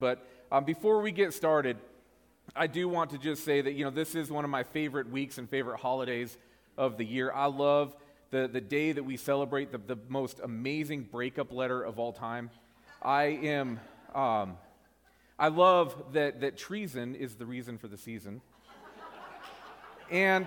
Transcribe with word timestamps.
But 0.00 0.24
um, 0.52 0.64
before 0.64 1.00
we 1.00 1.10
get 1.10 1.34
started, 1.34 1.76
I 2.54 2.68
do 2.68 2.88
want 2.88 3.10
to 3.10 3.18
just 3.18 3.44
say 3.44 3.60
that, 3.60 3.72
you 3.72 3.84
know, 3.84 3.90
this 3.90 4.14
is 4.14 4.30
one 4.30 4.44
of 4.44 4.50
my 4.50 4.62
favorite 4.62 5.10
weeks 5.10 5.38
and 5.38 5.50
favorite 5.50 5.80
holidays 5.80 6.38
of 6.76 6.96
the 6.96 7.04
year. 7.04 7.32
I 7.32 7.46
love 7.46 7.96
the, 8.30 8.46
the 8.46 8.60
day 8.60 8.92
that 8.92 9.02
we 9.02 9.16
celebrate 9.16 9.72
the, 9.72 9.78
the 9.78 9.98
most 10.08 10.38
amazing 10.38 11.08
breakup 11.10 11.52
letter 11.52 11.82
of 11.82 11.98
all 11.98 12.12
time. 12.12 12.50
I 13.02 13.24
am, 13.24 13.80
um, 14.14 14.56
I 15.36 15.48
love 15.48 16.12
that, 16.12 16.42
that 16.42 16.56
treason 16.56 17.16
is 17.16 17.34
the 17.34 17.46
reason 17.46 17.76
for 17.76 17.88
the 17.88 17.98
season. 17.98 18.40
and 20.12 20.46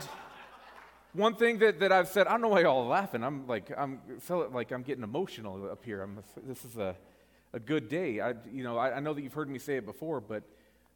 one 1.12 1.36
thing 1.36 1.60
that, 1.60 1.82
that 1.82 1.92
I've 1.92 2.08
said, 2.08 2.28
I 2.28 2.32
don't 2.32 2.42
know 2.42 2.48
why 2.48 2.62
y'all 2.62 2.86
are 2.86 2.90
laughing. 2.90 3.22
I'm 3.22 3.46
like, 3.48 3.70
I'm, 3.78 4.00
like, 4.54 4.72
I'm 4.72 4.84
getting 4.84 5.04
emotional 5.04 5.70
up 5.70 5.84
here. 5.84 6.04
I'm, 6.04 6.24
this 6.48 6.64
is 6.64 6.78
a, 6.78 6.96
a 7.54 7.60
good 7.60 7.90
day. 7.90 8.20
I, 8.20 8.34
you 8.52 8.64
know, 8.64 8.78
I, 8.78 8.98
I, 8.98 9.00
know 9.00 9.14
that 9.14 9.22
you've 9.22 9.34
heard 9.34 9.50
me 9.50 9.60
say 9.60 9.78
it 9.78 9.86
before, 9.86 10.22
but, 10.22 10.44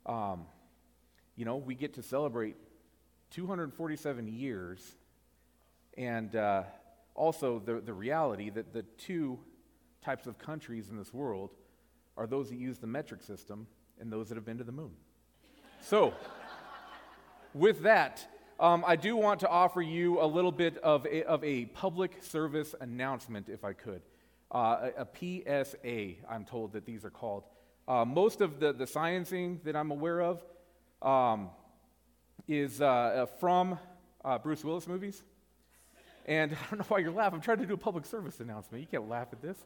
um, 0.05 0.45
you 1.35 1.45
know, 1.45 1.57
we 1.57 1.75
get 1.75 1.95
to 1.95 2.03
celebrate 2.03 2.55
247 3.31 4.27
years, 4.27 4.95
and 5.97 6.35
uh, 6.35 6.63
also 7.13 7.59
the, 7.59 7.81
the 7.81 7.93
reality 7.93 8.49
that 8.49 8.73
the 8.73 8.83
two 8.97 9.39
types 10.03 10.27
of 10.27 10.37
countries 10.37 10.89
in 10.89 10.97
this 10.97 11.13
world 11.13 11.51
are 12.17 12.27
those 12.27 12.49
that 12.49 12.57
use 12.57 12.77
the 12.77 12.87
metric 12.87 13.21
system 13.21 13.67
and 13.99 14.11
those 14.11 14.29
that 14.29 14.35
have 14.35 14.45
been 14.45 14.57
to 14.57 14.63
the 14.63 14.71
moon. 14.71 14.91
So, 15.81 16.13
with 17.53 17.83
that, 17.83 18.25
um, 18.59 18.85
I 18.87 18.95
do 18.95 19.17
want 19.17 19.41
to 19.41 19.49
offer 19.49 19.81
you 19.81 20.21
a 20.21 20.25
little 20.25 20.51
bit 20.51 20.77
of 20.77 21.05
a, 21.05 21.23
of 21.23 21.43
a 21.43 21.65
public 21.65 22.23
service 22.23 22.73
announcement, 22.79 23.49
if 23.49 23.65
I 23.65 23.73
could 23.73 24.01
uh, 24.55 24.91
a, 24.97 25.07
PSA, 25.19 26.13
I'm 26.29 26.45
told 26.45 26.71
that 26.73 26.85
these 26.85 27.03
are 27.03 27.09
called. 27.09 27.43
Uh, 27.89 28.05
most 28.05 28.39
of 28.39 28.59
the, 28.59 28.71
the 28.71 28.85
sciencing 28.85 29.61
that 29.65 29.75
I'm 29.75 29.91
aware 29.91 30.21
of 30.21 30.41
um, 31.01 31.49
is 32.47 32.79
uh, 32.79 32.85
uh 32.85 33.25
from 33.25 33.77
uh, 34.23 34.37
Bruce 34.37 34.63
Willis 34.63 34.87
movies. 34.87 35.21
And 36.25 36.53
I 36.53 36.69
don't 36.69 36.79
know 36.79 36.85
why 36.87 36.99
you're 36.99 37.11
laughing. 37.11 37.35
I'm 37.35 37.41
trying 37.41 37.57
to 37.57 37.65
do 37.65 37.73
a 37.73 37.77
public 37.77 38.05
service 38.05 38.39
announcement. 38.39 38.81
You 38.81 38.87
can't 38.87 39.09
laugh 39.09 39.27
at 39.33 39.41
this. 39.41 39.57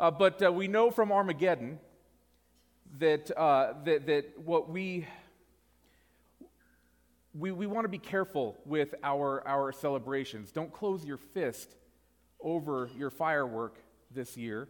Uh, 0.00 0.10
but 0.10 0.52
we 0.52 0.66
know 0.66 0.90
from 0.90 1.12
Armageddon 1.12 1.78
that, 2.98 3.26
that, 3.28 4.06
that 4.06 4.24
what 4.44 4.68
we 4.68 5.06
we, 7.36 7.50
we 7.50 7.66
want 7.66 7.84
to 7.84 7.88
be 7.88 7.98
careful 7.98 8.56
with 8.64 8.94
our, 9.02 9.42
our 9.46 9.72
celebrations. 9.72 10.52
Don't 10.52 10.72
close 10.72 11.04
your 11.04 11.16
fist 11.16 11.74
over 12.40 12.88
your 12.96 13.10
firework 13.10 13.83
this 14.14 14.36
year. 14.36 14.68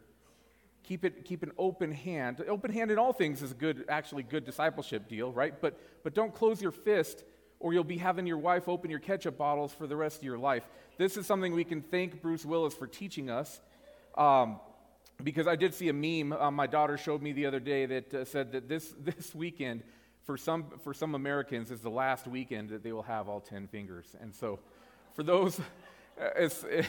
Keep, 0.82 1.04
it, 1.04 1.24
keep 1.24 1.42
an 1.42 1.52
open 1.56 1.92
hand. 1.92 2.44
Open 2.48 2.70
hand 2.70 2.90
in 2.90 2.98
all 2.98 3.12
things 3.12 3.42
is 3.42 3.52
a 3.52 3.54
good, 3.54 3.84
actually 3.88 4.22
good 4.22 4.44
discipleship 4.44 5.08
deal, 5.08 5.32
right? 5.32 5.58
But, 5.60 5.80
but 6.02 6.14
don't 6.14 6.34
close 6.34 6.60
your 6.60 6.72
fist 6.72 7.24
or 7.58 7.72
you'll 7.72 7.84
be 7.84 7.96
having 7.96 8.26
your 8.26 8.36
wife 8.36 8.68
open 8.68 8.90
your 8.90 9.00
ketchup 9.00 9.38
bottles 9.38 9.72
for 9.72 9.86
the 9.86 9.96
rest 9.96 10.18
of 10.18 10.24
your 10.24 10.36
life. 10.36 10.68
This 10.98 11.16
is 11.16 11.26
something 11.26 11.54
we 11.54 11.64
can 11.64 11.80
thank 11.80 12.20
Bruce 12.20 12.44
Willis 12.44 12.74
for 12.74 12.86
teaching 12.86 13.30
us. 13.30 13.60
Um, 14.18 14.60
because 15.22 15.46
I 15.46 15.56
did 15.56 15.74
see 15.74 15.88
a 15.88 15.92
meme 15.92 16.38
uh, 16.38 16.50
my 16.50 16.66
daughter 16.66 16.98
showed 16.98 17.22
me 17.22 17.32
the 17.32 17.46
other 17.46 17.60
day 17.60 17.86
that 17.86 18.14
uh, 18.14 18.24
said 18.24 18.52
that 18.52 18.68
this, 18.68 18.94
this 19.02 19.34
weekend, 19.34 19.82
for 20.24 20.36
some, 20.36 20.66
for 20.82 20.92
some 20.92 21.14
Americans, 21.14 21.70
is 21.70 21.80
the 21.80 21.90
last 21.90 22.26
weekend 22.26 22.70
that 22.70 22.82
they 22.82 22.92
will 22.92 23.02
have 23.02 23.28
all 23.28 23.40
10 23.40 23.68
fingers. 23.68 24.14
And 24.20 24.34
so, 24.34 24.58
for 25.14 25.22
those, 25.22 25.60
uh, 26.20 26.82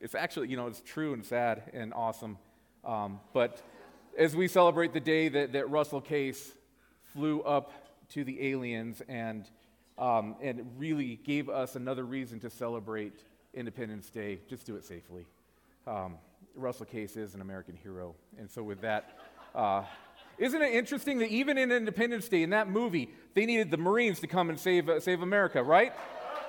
it's, 0.00 0.14
actually, 0.14 0.48
you 0.48 0.56
know, 0.56 0.66
it's 0.66 0.80
true 0.80 1.12
and 1.12 1.24
sad 1.24 1.62
and 1.72 1.92
awesome. 1.94 2.38
Um, 2.84 3.20
but 3.32 3.62
as 4.18 4.36
we 4.36 4.48
celebrate 4.48 4.92
the 4.92 5.00
day 5.00 5.28
that, 5.28 5.52
that 5.52 5.70
Russell 5.70 6.00
Casse 6.00 6.52
flew 7.12 7.42
up 7.42 7.72
to 8.10 8.24
the 8.24 8.50
aliens 8.50 9.02
and, 9.08 9.48
um, 9.98 10.36
and 10.42 10.66
really 10.78 11.16
gave 11.24 11.48
us 11.48 11.76
another 11.76 12.04
reason 12.04 12.40
to 12.40 12.50
celebrate 12.50 13.24
Independence 13.54 14.10
Day, 14.10 14.40
just 14.48 14.66
do 14.66 14.76
it 14.76 14.84
safely. 14.84 15.26
Um, 15.86 16.18
Russell 16.54 16.86
Casse 16.86 17.16
is 17.16 17.34
an 17.34 17.40
American 17.40 17.76
hero. 17.76 18.14
And 18.38 18.50
so, 18.50 18.62
with 18.62 18.80
that, 18.82 19.18
uh, 19.54 19.84
isn't 20.38 20.60
it 20.60 20.74
interesting 20.74 21.18
that 21.18 21.28
even 21.28 21.58
in 21.58 21.70
Independence 21.70 22.28
Day, 22.28 22.42
in 22.42 22.50
that 22.50 22.68
movie, 22.68 23.08
they 23.34 23.46
needed 23.46 23.70
the 23.70 23.76
Marines 23.76 24.20
to 24.20 24.26
come 24.26 24.50
and 24.50 24.58
save, 24.58 24.88
uh, 24.88 25.00
save 25.00 25.22
America, 25.22 25.62
right? 25.62 25.92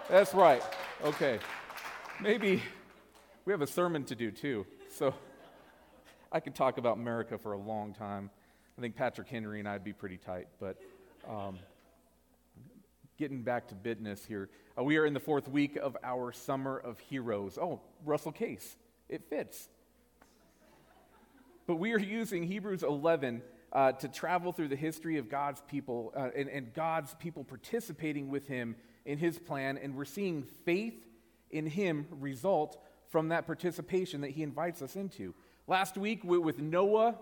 That's 0.09 0.33
right. 0.33 0.63
Okay. 1.03 1.39
Maybe 2.21 2.61
we 3.45 3.53
have 3.53 3.61
a 3.61 3.67
sermon 3.67 4.03
to 4.05 4.15
do 4.15 4.31
too. 4.31 4.65
So 4.89 5.13
I 6.31 6.39
could 6.39 6.55
talk 6.55 6.79
about 6.79 6.97
America 6.97 7.37
for 7.37 7.53
a 7.53 7.57
long 7.57 7.93
time. 7.93 8.31
I 8.75 8.81
think 8.81 8.95
Patrick 8.95 9.27
Henry 9.27 9.59
and 9.59 9.69
I'd 9.69 9.83
be 9.83 9.93
pretty 9.93 10.17
tight. 10.17 10.47
But 10.59 10.77
um, 11.29 11.59
getting 13.19 13.43
back 13.43 13.67
to 13.67 13.75
business 13.75 14.25
here, 14.25 14.49
uh, 14.77 14.83
we 14.83 14.97
are 14.97 15.05
in 15.05 15.13
the 15.13 15.19
fourth 15.19 15.47
week 15.47 15.77
of 15.77 15.95
our 16.03 16.31
Summer 16.31 16.75
of 16.75 16.97
Heroes. 16.97 17.59
Oh, 17.61 17.81
Russell 18.03 18.31
Casse. 18.31 18.75
It 19.09 19.29
fits. 19.29 19.69
But 21.67 21.75
we 21.75 21.93
are 21.93 21.99
using 21.99 22.43
Hebrews 22.43 22.81
11 22.81 23.43
uh, 23.71 23.91
to 23.91 24.07
travel 24.07 24.53
through 24.53 24.69
the 24.69 24.75
history 24.75 25.17
of 25.17 25.29
God's 25.29 25.61
people 25.67 26.13
uh, 26.17 26.29
and, 26.35 26.49
and 26.49 26.73
God's 26.73 27.13
people 27.15 27.43
participating 27.43 28.29
with 28.29 28.47
Him 28.47 28.75
in 29.05 29.19
His 29.19 29.37
plan. 29.37 29.77
And 29.77 29.95
we're 29.95 30.05
seeing 30.05 30.43
faith 30.65 31.07
in 31.51 31.67
Him 31.67 32.07
result 32.09 32.81
from 33.15 33.29
that 33.29 33.45
participation 33.45 34.19
that 34.19 34.31
he 34.31 34.43
invites 34.43 34.81
us 34.81 34.97
into. 34.97 35.33
Last 35.67 35.95
week, 35.97 36.25
with 36.25 36.59
Noah 36.59 37.15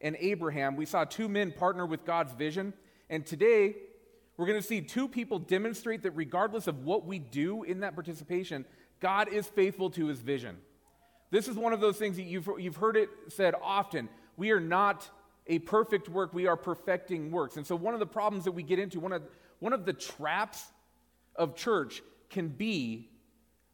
and 0.00 0.16
Abraham, 0.18 0.74
we 0.74 0.86
saw 0.86 1.04
two 1.04 1.28
men 1.28 1.52
partner 1.52 1.84
with 1.84 2.06
God's 2.06 2.32
vision. 2.32 2.72
And 3.10 3.26
today, 3.26 3.76
we're 4.38 4.46
going 4.46 4.58
to 4.58 4.66
see 4.66 4.80
two 4.80 5.06
people 5.06 5.38
demonstrate 5.38 6.02
that 6.04 6.12
regardless 6.12 6.66
of 6.66 6.82
what 6.82 7.04
we 7.04 7.18
do 7.18 7.62
in 7.62 7.80
that 7.80 7.92
participation, 7.92 8.64
God 9.00 9.30
is 9.30 9.46
faithful 9.46 9.90
to 9.90 10.06
his 10.06 10.18
vision. 10.18 10.56
This 11.30 11.46
is 11.46 11.56
one 11.56 11.74
of 11.74 11.82
those 11.82 11.98
things 11.98 12.16
that 12.16 12.22
you've, 12.22 12.48
you've 12.58 12.76
heard 12.76 12.96
it 12.96 13.10
said 13.28 13.54
often. 13.62 14.08
We 14.38 14.50
are 14.52 14.60
not 14.60 15.10
a 15.46 15.58
perfect 15.58 16.08
work, 16.08 16.32
we 16.32 16.46
are 16.46 16.56
perfecting 16.56 17.30
works. 17.30 17.58
And 17.58 17.66
so, 17.66 17.76
one 17.76 17.92
of 17.92 18.00
the 18.00 18.06
problems 18.06 18.46
that 18.46 18.52
we 18.52 18.62
get 18.62 18.78
into, 18.78 18.98
one 18.98 19.12
of, 19.12 19.24
one 19.58 19.74
of 19.74 19.84
the 19.84 19.92
traps 19.92 20.64
of 21.36 21.54
church 21.54 22.02
can 22.30 22.48
be 22.48 23.10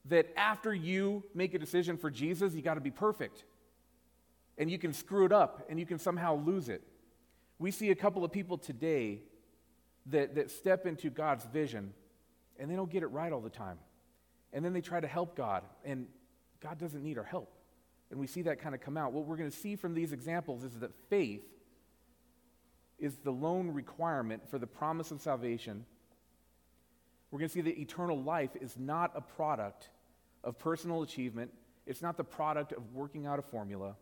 that 0.06 0.32
after 0.36 0.74
you 0.74 1.24
make 1.34 1.54
a 1.54 1.58
decision 1.58 1.96
for 1.96 2.10
Jesus, 2.10 2.54
you 2.54 2.62
got 2.62 2.74
to 2.74 2.80
be 2.80 2.90
perfect. 2.90 3.44
And 4.58 4.70
you 4.70 4.78
can 4.78 4.92
screw 4.92 5.24
it 5.24 5.32
up 5.32 5.66
and 5.68 5.78
you 5.78 5.86
can 5.86 5.98
somehow 5.98 6.36
lose 6.36 6.68
it. 6.68 6.82
We 7.58 7.70
see 7.70 7.90
a 7.90 7.94
couple 7.94 8.24
of 8.24 8.30
people 8.30 8.58
today 8.58 9.22
that, 10.06 10.34
that 10.34 10.50
step 10.50 10.86
into 10.86 11.10
God's 11.10 11.44
vision 11.46 11.94
and 12.58 12.70
they 12.70 12.76
don't 12.76 12.90
get 12.90 13.02
it 13.02 13.08
right 13.08 13.32
all 13.32 13.40
the 13.40 13.50
time. 13.50 13.78
And 14.52 14.64
then 14.64 14.72
they 14.72 14.80
try 14.80 15.00
to 15.00 15.08
help 15.08 15.34
God, 15.34 15.64
and 15.84 16.06
God 16.60 16.78
doesn't 16.78 17.02
need 17.02 17.18
our 17.18 17.24
help. 17.24 17.52
And 18.10 18.20
we 18.20 18.28
see 18.28 18.42
that 18.42 18.60
kind 18.60 18.74
of 18.74 18.80
come 18.80 18.96
out. 18.96 19.12
What 19.12 19.26
we're 19.26 19.36
going 19.36 19.50
to 19.50 19.56
see 19.56 19.74
from 19.74 19.94
these 19.94 20.12
examples 20.12 20.62
is 20.62 20.74
that 20.78 20.94
faith 21.10 21.42
is 22.98 23.16
the 23.16 23.32
lone 23.32 23.72
requirement 23.72 24.48
for 24.48 24.58
the 24.58 24.66
promise 24.66 25.10
of 25.10 25.20
salvation. 25.20 25.84
We're 27.34 27.40
going 27.40 27.48
to 27.48 27.52
see 27.52 27.62
that 27.62 27.80
eternal 27.80 28.22
life 28.22 28.50
is 28.60 28.78
not 28.78 29.10
a 29.16 29.20
product 29.20 29.88
of 30.44 30.56
personal 30.56 31.02
achievement. 31.02 31.50
It's 31.84 32.00
not 32.00 32.16
the 32.16 32.22
product 32.22 32.70
of 32.70 32.94
working 32.94 33.26
out 33.26 33.40
a 33.40 33.42
formula. 33.42 33.96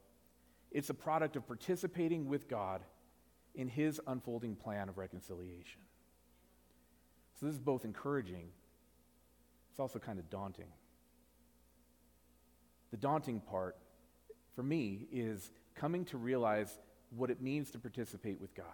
It's 0.71 0.91
a 0.91 0.95
product 0.95 1.37
of 1.37 1.47
participating 1.47 2.29
with 2.29 2.47
God 2.47 2.83
in 3.55 3.69
His 3.69 4.03
unfolding 4.07 4.55
plan 4.55 4.91
of 4.91 4.99
reconciliation. 4.99 5.81
So, 7.41 7.47
this 7.47 7.55
is 7.55 7.61
both 7.63 7.87
encouraging, 7.87 8.51
it's 9.71 9.81
also 9.81 9.99
kind 9.99 10.19
of 10.19 10.29
daunting. 10.29 10.69
The 12.91 12.99
daunting 12.99 13.41
part, 13.41 13.79
for 14.55 14.63
me, 14.63 15.07
is 15.11 15.51
coming 15.75 16.05
to 16.05 16.19
realize 16.19 16.79
what 17.09 17.31
it 17.31 17.41
means 17.41 17.71
to 17.71 17.79
participate 17.79 18.43
with 18.43 18.55
God. 18.55 18.67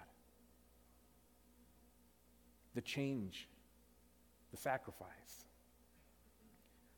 The 2.75 2.81
change, 2.81 3.47
the 4.51 4.57
sacrifice. 4.57 5.45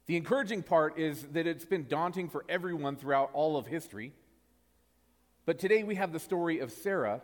The 0.07 0.17
encouraging 0.17 0.63
part 0.63 0.99
is 0.99 1.23
that 1.33 1.47
it's 1.47 1.65
been 1.65 1.87
daunting 1.87 2.29
for 2.29 2.45
everyone 2.49 2.97
throughout 2.97 3.31
all 3.33 3.57
of 3.57 3.67
history. 3.67 4.13
But 5.47 5.59
today 5.59 5.85
we 5.85 5.95
have 5.95 6.13
the 6.13 6.19
story 6.19 6.59
of 6.59 6.73
Sarah 6.73 7.23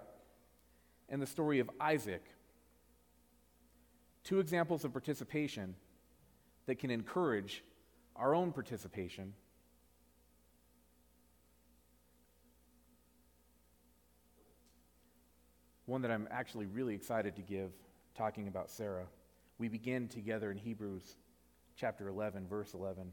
and 1.08 1.20
the 1.20 1.26
story 1.26 1.58
of 1.58 1.70
Isaac. 1.80 2.24
Two 4.24 4.40
examples 4.40 4.84
of 4.84 4.92
participation 4.92 5.74
that 6.66 6.76
can 6.76 6.90
encourage 6.90 7.64
our 8.14 8.34
own 8.34 8.52
participation. 8.52 9.34
One 15.86 16.02
that 16.02 16.10
I'm 16.10 16.26
actually 16.30 16.66
really 16.66 16.94
excited 16.94 17.36
to 17.36 17.42
give, 17.42 17.70
talking 18.16 18.48
about 18.48 18.70
Sarah. 18.70 19.06
We 19.58 19.68
begin 19.68 20.08
together 20.08 20.50
in 20.50 20.58
Hebrews 20.58 21.16
chapter 21.76 22.08
11, 22.08 22.46
verse 22.46 22.74
11. 22.74 23.12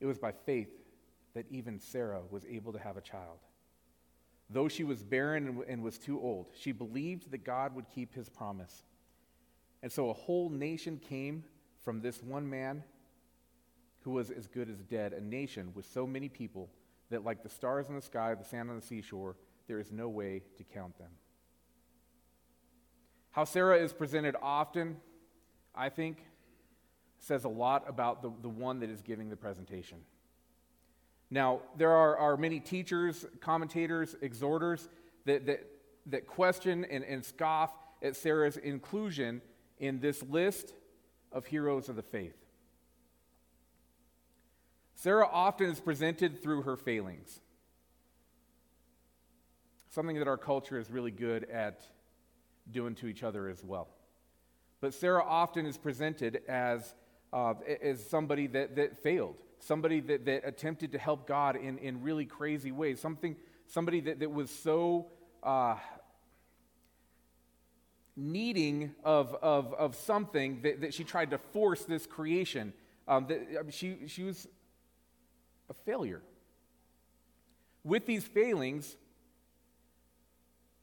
It 0.00 0.06
was 0.06 0.18
by 0.18 0.32
faith 0.32 0.70
that 1.34 1.46
even 1.50 1.80
Sarah 1.80 2.22
was 2.30 2.44
able 2.44 2.72
to 2.72 2.78
have 2.78 2.96
a 2.96 3.00
child 3.00 3.38
though 4.48 4.68
she 4.68 4.84
was 4.84 5.02
barren 5.02 5.62
and 5.68 5.82
was 5.82 5.98
too 5.98 6.20
old. 6.20 6.46
She 6.58 6.72
believed 6.72 7.30
that 7.30 7.44
God 7.44 7.74
would 7.74 7.88
keep 7.88 8.14
his 8.14 8.28
promise. 8.28 8.84
And 9.82 9.90
so 9.90 10.10
a 10.10 10.14
whole 10.14 10.48
nation 10.48 10.98
came 10.98 11.44
from 11.84 12.00
this 12.00 12.22
one 12.22 12.48
man 12.48 12.84
who 14.00 14.12
was 14.12 14.30
as 14.30 14.46
good 14.46 14.70
as 14.70 14.82
dead, 14.82 15.12
a 15.12 15.20
nation 15.20 15.72
with 15.74 15.86
so 15.86 16.06
many 16.06 16.28
people 16.28 16.70
that, 17.10 17.24
like 17.24 17.42
the 17.42 17.48
stars 17.48 17.88
in 17.88 17.94
the 17.94 18.02
sky, 18.02 18.34
the 18.34 18.44
sand 18.44 18.70
on 18.70 18.76
the 18.76 18.82
seashore, 18.82 19.36
there 19.66 19.80
is 19.80 19.90
no 19.90 20.08
way 20.08 20.42
to 20.56 20.64
count 20.64 20.96
them. 20.98 21.10
How 23.36 23.44
Sarah 23.44 23.76
is 23.76 23.92
presented 23.92 24.34
often, 24.40 24.96
I 25.74 25.90
think, 25.90 26.24
says 27.18 27.44
a 27.44 27.50
lot 27.50 27.84
about 27.86 28.22
the, 28.22 28.32
the 28.40 28.48
one 28.48 28.80
that 28.80 28.88
is 28.88 29.02
giving 29.02 29.28
the 29.28 29.36
presentation. 29.36 29.98
Now, 31.30 31.60
there 31.76 31.92
are, 31.92 32.16
are 32.16 32.38
many 32.38 32.60
teachers, 32.60 33.26
commentators, 33.42 34.16
exhorters 34.22 34.88
that, 35.26 35.44
that, 35.44 35.66
that 36.06 36.26
question 36.26 36.86
and, 36.86 37.04
and 37.04 37.22
scoff 37.22 37.72
at 38.02 38.16
Sarah's 38.16 38.56
inclusion 38.56 39.42
in 39.78 40.00
this 40.00 40.22
list 40.22 40.72
of 41.30 41.44
heroes 41.44 41.90
of 41.90 41.96
the 41.96 42.02
faith. 42.02 42.38
Sarah 44.94 45.28
often 45.30 45.68
is 45.68 45.78
presented 45.78 46.42
through 46.42 46.62
her 46.62 46.78
failings, 46.78 47.38
something 49.90 50.18
that 50.20 50.26
our 50.26 50.38
culture 50.38 50.78
is 50.78 50.90
really 50.90 51.10
good 51.10 51.44
at 51.50 51.82
doing 52.70 52.94
to 52.96 53.06
each 53.06 53.22
other 53.22 53.48
as 53.48 53.62
well. 53.64 53.88
But 54.80 54.94
Sarah 54.94 55.24
often 55.24 55.66
is 55.66 55.78
presented 55.78 56.42
as, 56.48 56.94
uh, 57.32 57.54
as 57.82 58.04
somebody 58.04 58.46
that, 58.48 58.76
that 58.76 59.02
failed, 59.02 59.36
somebody 59.58 60.00
that, 60.00 60.26
that 60.26 60.42
attempted 60.46 60.92
to 60.92 60.98
help 60.98 61.26
God 61.26 61.56
in, 61.56 61.78
in 61.78 62.02
really 62.02 62.26
crazy 62.26 62.72
ways, 62.72 63.00
something, 63.00 63.36
somebody 63.66 64.00
that, 64.00 64.20
that 64.20 64.30
was 64.30 64.50
so 64.50 65.06
uh, 65.42 65.76
needing 68.16 68.94
of, 69.04 69.34
of, 69.42 69.72
of 69.74 69.94
something 69.94 70.60
that, 70.62 70.80
that 70.80 70.94
she 70.94 71.04
tried 71.04 71.30
to 71.30 71.38
force 71.38 71.84
this 71.84 72.06
creation. 72.06 72.72
Um, 73.08 73.26
that, 73.28 73.72
she, 73.72 73.98
she 74.08 74.24
was 74.24 74.48
a 75.70 75.74
failure. 75.74 76.22
With 77.84 78.06
these 78.06 78.24
failings, 78.24 78.96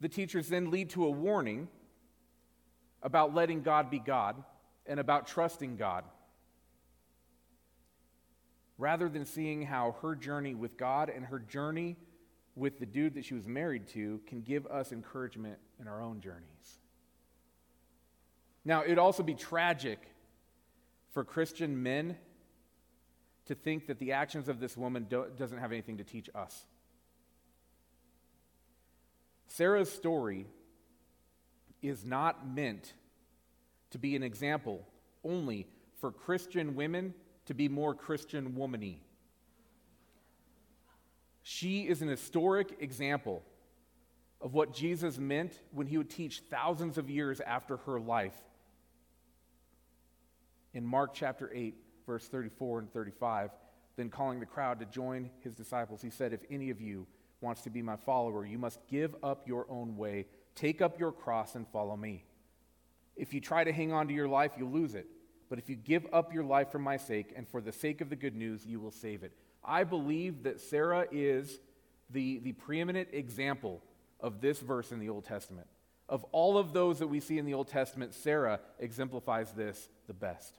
the 0.03 0.09
teachers 0.09 0.49
then 0.49 0.69
lead 0.69 0.89
to 0.89 1.05
a 1.05 1.09
warning 1.09 1.69
about 3.01 3.33
letting 3.33 3.61
God 3.61 3.89
be 3.89 3.99
God 3.99 4.43
and 4.85 4.99
about 4.99 5.27
trusting 5.27 5.77
God. 5.77 6.03
Rather 8.77 9.07
than 9.07 9.25
seeing 9.25 9.61
how 9.61 9.95
her 10.01 10.13
journey 10.13 10.55
with 10.55 10.75
God 10.75 11.09
and 11.09 11.25
her 11.25 11.39
journey 11.39 11.95
with 12.53 12.79
the 12.79 12.85
dude 12.85 13.13
that 13.13 13.23
she 13.23 13.33
was 13.33 13.47
married 13.47 13.87
to 13.93 14.19
can 14.27 14.41
give 14.41 14.67
us 14.67 14.91
encouragement 14.91 15.57
in 15.79 15.87
our 15.87 16.01
own 16.01 16.19
journeys. 16.19 16.79
Now, 18.65 18.83
it'd 18.83 18.99
also 18.99 19.23
be 19.23 19.35
tragic 19.35 20.05
for 21.13 21.23
Christian 21.23 21.81
men 21.81 22.17
to 23.45 23.55
think 23.55 23.87
that 23.87 23.99
the 23.99 24.11
actions 24.11 24.49
of 24.49 24.59
this 24.59 24.75
woman 24.75 25.05
do- 25.09 25.31
doesn't 25.37 25.59
have 25.59 25.71
anything 25.71 25.95
to 25.99 26.03
teach 26.03 26.29
us. 26.35 26.65
Sarah's 29.47 29.91
story 29.91 30.47
is 31.81 32.05
not 32.05 32.47
meant 32.47 32.93
to 33.91 33.99
be 33.99 34.15
an 34.15 34.23
example 34.23 34.87
only 35.23 35.67
for 35.99 36.11
Christian 36.11 36.75
women 36.75 37.13
to 37.45 37.53
be 37.53 37.67
more 37.67 37.93
Christian 37.93 38.53
womany. 38.53 38.97
She 41.43 41.81
is 41.81 42.01
an 42.01 42.07
historic 42.07 42.77
example 42.79 43.43
of 44.41 44.53
what 44.53 44.73
Jesus 44.73 45.17
meant 45.17 45.59
when 45.71 45.87
he 45.87 45.97
would 45.97 46.09
teach 46.09 46.41
thousands 46.49 46.97
of 46.97 47.09
years 47.09 47.41
after 47.41 47.77
her 47.77 47.99
life. 47.99 48.35
In 50.73 50.85
Mark 50.85 51.13
chapter 51.13 51.51
8, 51.53 51.75
verse 52.05 52.27
34 52.27 52.79
and 52.79 52.93
35, 52.93 53.51
then 53.95 54.09
calling 54.09 54.39
the 54.39 54.45
crowd 54.45 54.79
to 54.79 54.85
join 54.85 55.29
his 55.41 55.53
disciples, 55.53 56.01
he 56.01 56.09
said, 56.09 56.33
If 56.33 56.41
any 56.49 56.69
of 56.69 56.81
you 56.81 57.05
wants 57.43 57.61
to 57.61 57.69
be 57.69 57.81
my 57.81 57.97
follower, 57.97 58.45
you 58.45 58.57
must 58.57 58.79
give 58.87 59.15
up 59.21 59.47
your 59.47 59.65
own 59.69 59.97
way, 59.97 60.25
take 60.55 60.81
up 60.81 60.99
your 60.99 61.11
cross, 61.11 61.55
and 61.55 61.67
follow 61.67 61.95
me. 61.95 62.23
If 63.15 63.33
you 63.33 63.41
try 63.41 63.63
to 63.63 63.71
hang 63.71 63.91
on 63.91 64.07
to 64.07 64.13
your 64.13 64.27
life, 64.27 64.53
you'll 64.57 64.71
lose 64.71 64.95
it. 64.95 65.05
But 65.49 65.59
if 65.59 65.69
you 65.69 65.75
give 65.75 66.07
up 66.11 66.33
your 66.33 66.43
life 66.43 66.71
for 66.71 66.79
my 66.79 66.97
sake 66.97 67.33
and 67.35 67.47
for 67.47 67.61
the 67.61 67.71
sake 67.71 68.01
of 68.01 68.09
the 68.09 68.15
good 68.15 68.35
news, 68.35 68.65
you 68.65 68.79
will 68.79 68.91
save 68.91 69.23
it. 69.23 69.33
I 69.63 69.83
believe 69.83 70.43
that 70.43 70.59
Sarah 70.59 71.05
is 71.11 71.59
the, 72.09 72.39
the 72.39 72.53
preeminent 72.53 73.09
example 73.11 73.83
of 74.19 74.41
this 74.41 74.59
verse 74.59 74.91
in 74.91 74.99
the 74.99 75.09
Old 75.09 75.25
Testament. 75.25 75.67
Of 76.09 76.23
all 76.31 76.57
of 76.57 76.73
those 76.73 76.99
that 76.99 77.07
we 77.07 77.19
see 77.19 77.37
in 77.37 77.45
the 77.45 77.53
Old 77.53 77.67
Testament, 77.67 78.13
Sarah 78.13 78.59
exemplifies 78.79 79.51
this 79.51 79.89
the 80.07 80.13
best. 80.13 80.57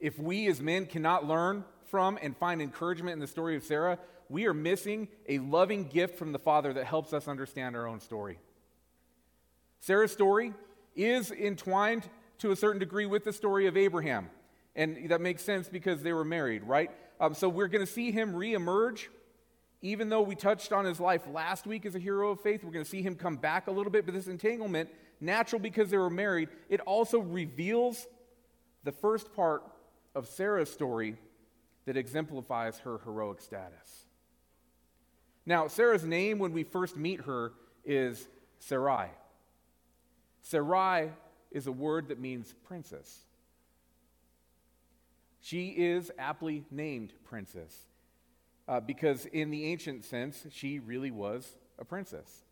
If 0.00 0.18
we 0.18 0.48
as 0.48 0.60
men 0.60 0.86
cannot 0.86 1.26
learn 1.26 1.64
from 1.84 2.18
and 2.22 2.36
find 2.36 2.62
encouragement 2.62 3.12
in 3.12 3.18
the 3.20 3.26
story 3.26 3.54
of 3.56 3.62
Sarah, 3.62 3.98
we 4.30 4.46
are 4.46 4.54
missing 4.54 5.08
a 5.28 5.38
loving 5.40 5.88
gift 5.88 6.18
from 6.18 6.32
the 6.32 6.38
Father 6.38 6.72
that 6.72 6.86
helps 6.86 7.12
us 7.12 7.28
understand 7.28 7.76
our 7.76 7.86
own 7.86 8.00
story. 8.00 8.38
Sarah's 9.80 10.12
story 10.12 10.54
is 10.96 11.30
entwined 11.30 12.08
to 12.38 12.52
a 12.52 12.56
certain 12.56 12.78
degree 12.78 13.06
with 13.06 13.24
the 13.24 13.32
story 13.32 13.66
of 13.66 13.76
Abraham. 13.76 14.30
And 14.74 15.10
that 15.10 15.20
makes 15.20 15.42
sense 15.42 15.68
because 15.68 16.02
they 16.02 16.12
were 16.12 16.24
married, 16.24 16.64
right? 16.64 16.90
Um, 17.20 17.34
so 17.34 17.48
we're 17.48 17.68
going 17.68 17.84
to 17.84 17.92
see 17.92 18.10
him 18.10 18.32
reemerge. 18.32 19.08
Even 19.82 20.08
though 20.08 20.22
we 20.22 20.34
touched 20.34 20.72
on 20.72 20.84
his 20.84 21.00
life 21.00 21.22
last 21.26 21.66
week 21.66 21.84
as 21.84 21.94
a 21.94 21.98
hero 21.98 22.30
of 22.30 22.40
faith, 22.40 22.62
we're 22.62 22.70
going 22.70 22.84
to 22.84 22.90
see 22.90 23.02
him 23.02 23.16
come 23.16 23.36
back 23.36 23.66
a 23.66 23.70
little 23.70 23.90
bit. 23.90 24.06
But 24.06 24.14
this 24.14 24.28
entanglement, 24.28 24.90
natural 25.20 25.58
because 25.58 25.90
they 25.90 25.98
were 25.98 26.10
married, 26.10 26.48
it 26.68 26.80
also 26.80 27.18
reveals 27.18 28.06
the 28.84 28.92
first 28.92 29.34
part 29.34 29.62
of 30.14 30.26
Sarah's 30.26 30.70
story 30.70 31.16
that 31.86 31.96
exemplifies 31.96 32.78
her 32.80 32.98
heroic 33.04 33.40
status. 33.40 34.06
Now, 35.46 35.68
Sarah's 35.68 36.04
name 36.04 36.38
when 36.38 36.52
we 36.52 36.62
first 36.62 36.96
meet 36.96 37.22
her 37.22 37.52
is 37.84 38.28
Sarai. 38.58 39.08
Sarai 40.42 41.10
is 41.50 41.66
a 41.66 41.72
word 41.72 42.08
that 42.08 42.20
means 42.20 42.54
princess. 42.64 43.24
She 45.40 45.68
is 45.68 46.12
aptly 46.18 46.64
named 46.70 47.12
princess 47.24 47.74
uh, 48.68 48.80
because, 48.80 49.26
in 49.26 49.50
the 49.50 49.66
ancient 49.66 50.04
sense, 50.04 50.46
she 50.50 50.78
really 50.78 51.10
was 51.10 51.56
a 51.78 51.84
princess. 51.84 52.44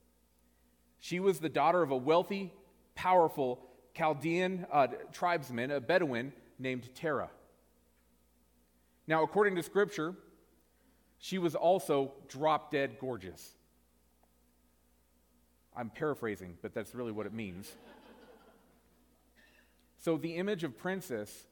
She 0.99 1.21
was 1.21 1.39
the 1.39 1.49
daughter 1.49 1.83
of 1.83 1.91
a 1.91 1.97
wealthy, 1.97 2.53
powerful 2.95 3.61
Chaldean 3.95 4.67
uh, 4.73 4.89
tribesman, 5.13 5.71
a 5.71 5.81
Bedouin 5.81 6.33
named 6.59 6.93
Terah. 6.95 7.31
Now, 9.09 9.23
according 9.23 9.57
to 9.57 9.63
Scripture, 9.63 10.15
she 11.17 11.39
was 11.39 11.55
also 11.55 12.13
drop 12.29 12.71
dead 12.71 12.99
gorgeous. 13.01 13.55
I'm 15.75 15.89
paraphrasing, 15.89 16.59
but 16.61 16.75
that's 16.75 16.95
really 16.95 17.11
what 17.11 17.25
it 17.25 17.33
means. 17.33 17.73
so 19.99 20.19
the 20.19 20.37
image 20.37 20.63
of 20.63 20.77
princess 20.77 21.47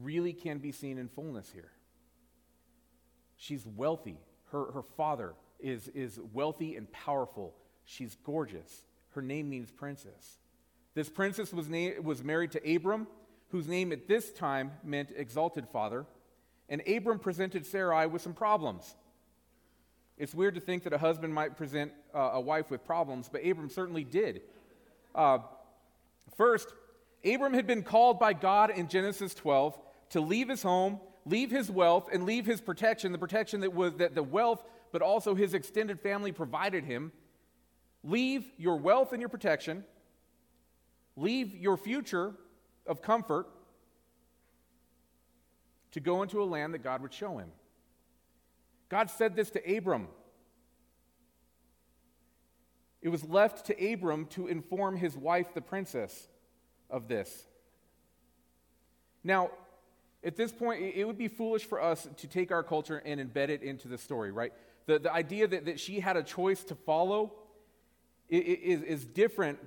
really 0.00 0.32
can 0.32 0.58
be 0.58 0.70
seen 0.70 0.98
in 0.98 1.08
fullness 1.08 1.50
here. 1.52 1.72
She's 3.36 3.66
wealthy. 3.66 4.18
Her, 4.52 4.70
her 4.70 4.82
father 4.96 5.34
is, 5.58 5.88
is 5.88 6.20
wealthy 6.32 6.76
and 6.76 6.90
powerful. 6.92 7.54
She's 7.84 8.16
gorgeous. 8.24 8.84
Her 9.10 9.22
name 9.22 9.50
means 9.50 9.72
princess. 9.72 10.38
This 10.94 11.08
princess 11.08 11.52
was, 11.52 11.68
na- 11.68 12.00
was 12.00 12.22
married 12.22 12.52
to 12.52 12.74
Abram, 12.74 13.08
whose 13.48 13.68
name 13.68 13.92
at 13.92 14.08
this 14.08 14.32
time 14.32 14.72
meant 14.82 15.10
exalted 15.16 15.68
father. 15.68 16.06
And 16.68 16.82
Abram 16.88 17.18
presented 17.18 17.66
Sarai 17.66 18.06
with 18.06 18.22
some 18.22 18.34
problems. 18.34 18.96
It's 20.16 20.34
weird 20.34 20.54
to 20.54 20.60
think 20.60 20.84
that 20.84 20.92
a 20.92 20.98
husband 20.98 21.34
might 21.34 21.56
present 21.56 21.92
uh, 22.14 22.30
a 22.34 22.40
wife 22.40 22.70
with 22.70 22.84
problems, 22.84 23.28
but 23.30 23.44
Abram 23.44 23.68
certainly 23.68 24.04
did. 24.04 24.42
Uh, 25.14 25.38
first, 26.36 26.72
Abram 27.24 27.54
had 27.54 27.66
been 27.66 27.82
called 27.82 28.18
by 28.18 28.32
God 28.32 28.70
in 28.70 28.88
Genesis 28.88 29.34
12 29.34 29.78
to 30.10 30.20
leave 30.20 30.48
his 30.48 30.62
home, 30.62 31.00
leave 31.24 31.50
his 31.50 31.70
wealth, 31.70 32.08
and 32.12 32.24
leave 32.24 32.46
his 32.46 32.60
protection, 32.60 33.12
the 33.12 33.18
protection 33.18 33.60
that 33.60 33.74
was 33.74 33.94
that 33.94 34.14
the 34.14 34.22
wealth, 34.22 34.62
but 34.92 35.02
also 35.02 35.34
his 35.34 35.54
extended 35.54 36.00
family 36.00 36.30
provided 36.30 36.84
him. 36.84 37.12
Leave 38.04 38.44
your 38.58 38.76
wealth 38.76 39.12
and 39.12 39.20
your 39.20 39.30
protection, 39.30 39.82
leave 41.16 41.56
your 41.56 41.76
future 41.76 42.34
of 42.86 43.02
comfort 43.02 43.46
to 45.92 46.00
go 46.00 46.22
into 46.22 46.42
a 46.42 46.44
land 46.44 46.74
that 46.74 46.82
God 46.82 47.02
would 47.02 47.12
show 47.12 47.38
him. 47.38 47.50
God 48.88 49.10
said 49.10 49.36
this 49.36 49.50
to 49.50 49.76
Abram. 49.76 50.08
It 53.00 53.10
was 53.10 53.24
left 53.24 53.66
to 53.66 53.92
Abram 53.92 54.26
to 54.26 54.46
inform 54.48 54.96
his 54.96 55.16
wife, 55.16 55.54
the 55.54 55.60
princess, 55.60 56.28
of 56.90 57.08
this. 57.08 57.46
Now, 59.22 59.50
At 60.24 60.36
this 60.36 60.52
point, 60.52 60.82
it 60.82 61.04
would 61.04 61.18
be 61.18 61.28
foolish 61.28 61.66
for 61.66 61.82
us 61.82 62.08
to 62.16 62.26
take 62.26 62.50
our 62.50 62.62
culture 62.62 63.02
and 63.04 63.20
embed 63.20 63.50
it 63.50 63.62
into 63.62 63.88
the 63.88 63.98
story, 63.98 64.32
right? 64.32 64.54
The, 64.86 64.98
the 64.98 65.12
idea 65.12 65.46
that, 65.46 65.66
that 65.66 65.78
she 65.78 66.00
had 66.00 66.16
a 66.16 66.22
choice 66.22 66.64
to 66.64 66.74
follow 66.74 67.34
is, 68.30 68.80
is 68.80 69.04
different 69.04 69.58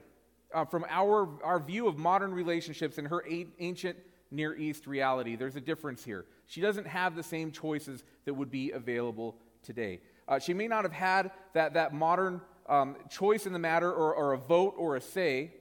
uh, 0.53 0.65
from 0.65 0.85
our, 0.89 1.29
our 1.43 1.59
view 1.59 1.87
of 1.87 1.97
modern 1.97 2.33
relationships 2.33 2.97
and 2.97 3.07
her 3.07 3.23
a- 3.29 3.47
ancient 3.59 3.97
Near 4.31 4.55
East 4.55 4.87
reality. 4.87 5.35
There's 5.35 5.55
a 5.55 5.61
difference 5.61 6.03
here. 6.03 6.25
She 6.47 6.61
doesn't 6.61 6.87
have 6.87 7.15
the 7.15 7.23
same 7.23 7.51
choices 7.51 8.03
that 8.25 8.33
would 8.33 8.51
be 8.51 8.71
available 8.71 9.37
today. 9.63 10.01
Uh, 10.27 10.39
she 10.39 10.53
may 10.53 10.67
not 10.67 10.83
have 10.83 10.93
had 10.93 11.31
that, 11.53 11.73
that 11.75 11.93
modern 11.93 12.41
um, 12.67 12.97
choice 13.09 13.45
in 13.45 13.53
the 13.53 13.59
matter 13.59 13.91
or, 13.91 14.13
or 14.13 14.33
a 14.33 14.37
vote 14.37 14.75
or 14.77 14.95
a 14.95 15.01
say, 15.01 15.53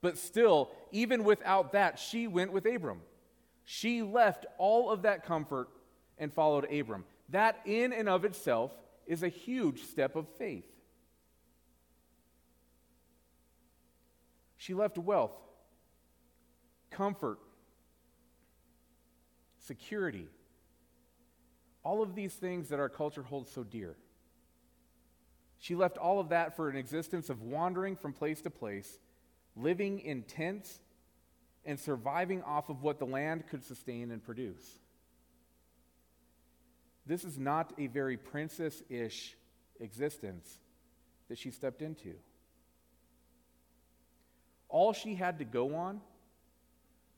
but 0.00 0.18
still, 0.18 0.70
even 0.90 1.24
without 1.24 1.72
that, 1.72 1.98
she 1.98 2.26
went 2.26 2.52
with 2.52 2.66
Abram. 2.66 3.00
She 3.64 4.02
left 4.02 4.46
all 4.58 4.90
of 4.90 5.02
that 5.02 5.24
comfort 5.24 5.68
and 6.18 6.32
followed 6.32 6.72
Abram. 6.72 7.04
That, 7.28 7.60
in 7.64 7.92
and 7.92 8.08
of 8.08 8.24
itself, 8.24 8.72
is 9.06 9.22
a 9.22 9.28
huge 9.28 9.82
step 9.84 10.16
of 10.16 10.28
faith. 10.38 10.64
She 14.62 14.74
left 14.74 14.96
wealth, 14.96 15.34
comfort, 16.92 17.40
security, 19.58 20.28
all 21.82 22.00
of 22.00 22.14
these 22.14 22.32
things 22.32 22.68
that 22.68 22.78
our 22.78 22.88
culture 22.88 23.24
holds 23.24 23.50
so 23.50 23.64
dear. 23.64 23.96
She 25.58 25.74
left 25.74 25.98
all 25.98 26.20
of 26.20 26.28
that 26.28 26.54
for 26.54 26.68
an 26.68 26.76
existence 26.76 27.28
of 27.28 27.42
wandering 27.42 27.96
from 27.96 28.12
place 28.12 28.40
to 28.42 28.50
place, 28.50 29.00
living 29.56 29.98
in 29.98 30.22
tents, 30.22 30.78
and 31.64 31.76
surviving 31.76 32.44
off 32.44 32.68
of 32.68 32.84
what 32.84 33.00
the 33.00 33.04
land 33.04 33.48
could 33.48 33.64
sustain 33.64 34.12
and 34.12 34.22
produce. 34.22 34.78
This 37.04 37.24
is 37.24 37.36
not 37.36 37.72
a 37.78 37.88
very 37.88 38.16
princess 38.16 38.80
ish 38.88 39.36
existence 39.80 40.60
that 41.28 41.36
she 41.36 41.50
stepped 41.50 41.82
into 41.82 42.14
all 44.72 44.94
she 44.94 45.14
had 45.14 45.38
to 45.38 45.44
go 45.44 45.76
on, 45.76 46.00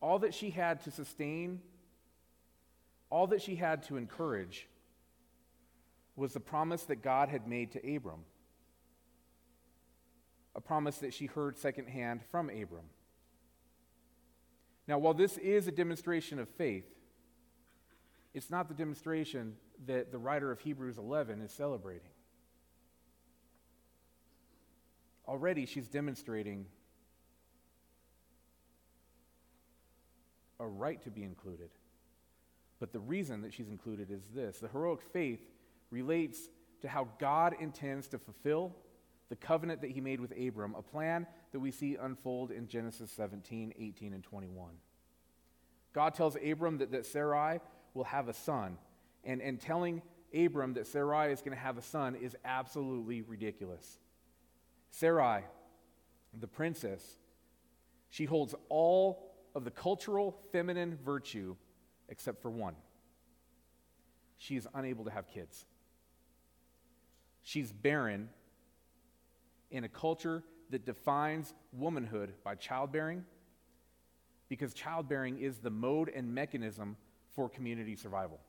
all 0.00 0.18
that 0.18 0.34
she 0.34 0.50
had 0.50 0.82
to 0.82 0.90
sustain, 0.90 1.61
all 3.08 3.28
that 3.28 3.40
she 3.40 3.54
had 3.54 3.84
to 3.84 3.96
encourage 3.96 4.66
was 6.16 6.32
the 6.34 6.40
promise 6.40 6.82
that 6.82 6.96
God 6.96 7.28
had 7.28 7.46
made 7.46 7.73
to 7.73 7.96
Abram. 7.96 8.25
A 10.56 10.61
promise 10.61 10.99
that 10.99 11.14
she 11.14 11.26
heard 11.26 11.56
secondhand 11.56 12.20
from 12.30 12.50
Abram. 12.50 12.90
Now, 14.87 14.99
while 14.99 15.14
this 15.14 15.38
is 15.38 15.66
a 15.68 15.73
demonstration 15.73 16.38
of 16.40 16.49
faith, 16.49 16.87
it's 18.34 18.50
not 18.50 18.68
the 18.68 18.75
demonstration 18.75 19.54
that 19.87 20.11
the 20.11 20.18
writer 20.18 20.50
of 20.50 20.61
Hebrews 20.61 20.99
11 20.99 21.40
is 21.40 21.52
celebrating. 21.52 22.11
Already, 25.26 25.66
she's 25.66 25.88
demonstrating 25.88 26.66
a 30.61 30.66
right 30.66 31.02
to 31.02 31.11
be 31.11 31.23
included. 31.23 31.70
But 32.80 32.92
the 32.92 33.00
reason 33.00 33.42
that 33.42 33.52
she's 33.52 33.68
included 33.68 34.11
is 34.11 34.23
this 34.34 34.58
the 34.58 34.68
heroic 34.68 35.00
faith 35.12 35.40
relates 35.90 36.49
to 36.82 36.88
how 36.88 37.08
God 37.18 37.54
intends 37.61 38.08
to 38.08 38.18
fulfill 38.18 38.75
the 39.30 39.37
covenant 39.37 39.80
that 39.80 39.90
he 39.90 40.00
made 40.00 40.20
with 40.20 40.32
Abram, 40.38 40.75
a 40.75 40.82
plan 40.82 41.26
that 41.52 41.61
we 41.61 41.70
see 41.70 41.96
unfold 41.96 42.50
in 42.50 42.68
Genesis 42.68 43.11
17, 43.12 43.73
18, 43.78 44.12
and 44.12 44.23
21. 44.23 44.75
God 45.94 46.14
tells 46.14 46.37
Abram 46.37 46.78
that, 46.78 46.92
that 46.92 47.06
Sarai 47.06 47.61
will 47.94 48.04
have 48.04 48.28
a 48.28 48.34
son, 48.34 48.76
and, 49.25 49.40
and 49.40 49.61
telling 49.61 50.02
Abram 50.34 50.75
that 50.75 50.87
Sarai 50.87 51.32
is 51.32 51.40
going 51.40 51.56
to 51.56 51.62
have 51.62 51.78
a 51.78 51.82
son 51.82 52.16
is 52.16 52.37
absolutely 52.44 53.23
ridiculous. 53.23 53.99
Sarai, 54.90 55.42
the 56.38 56.49
princess, 56.49 57.18
she 58.11 58.25
holds 58.25 58.54
all 58.68 59.24
of 59.54 59.64
the 59.64 59.70
cultural 59.70 60.37
feminine 60.52 60.99
virtue 61.04 61.56
except 62.08 62.42
for 62.42 62.50
one. 62.50 62.75
She 64.37 64.56
is 64.56 64.66
unable 64.75 65.04
to 65.04 65.11
have 65.11 65.28
kids. 65.28 65.64
She's 67.42 67.73
barren 67.73 68.28
in 69.70 69.84
a 69.84 69.88
culture 69.88 70.42
that 70.70 70.84
defines 70.84 71.54
womanhood 71.73 72.34
by 72.42 72.54
childbearing 72.54 73.25
because 74.49 74.75
childbearing 74.75 75.38
is 75.40 75.58
the 75.58 75.70
mode 75.70 76.11
and 76.14 76.34
mechanism 76.34 76.96
for 77.34 77.49
community 77.49 77.96
survival. 77.96 78.40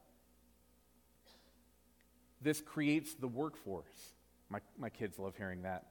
This 2.41 2.62
creates 2.62 3.15
the 3.15 3.27
workforce. 3.27 4.13
My, 4.50 4.59
my 4.77 4.89
kids 4.89 5.17
love 5.17 5.35
hearing 5.35 5.63
that. 5.63 5.85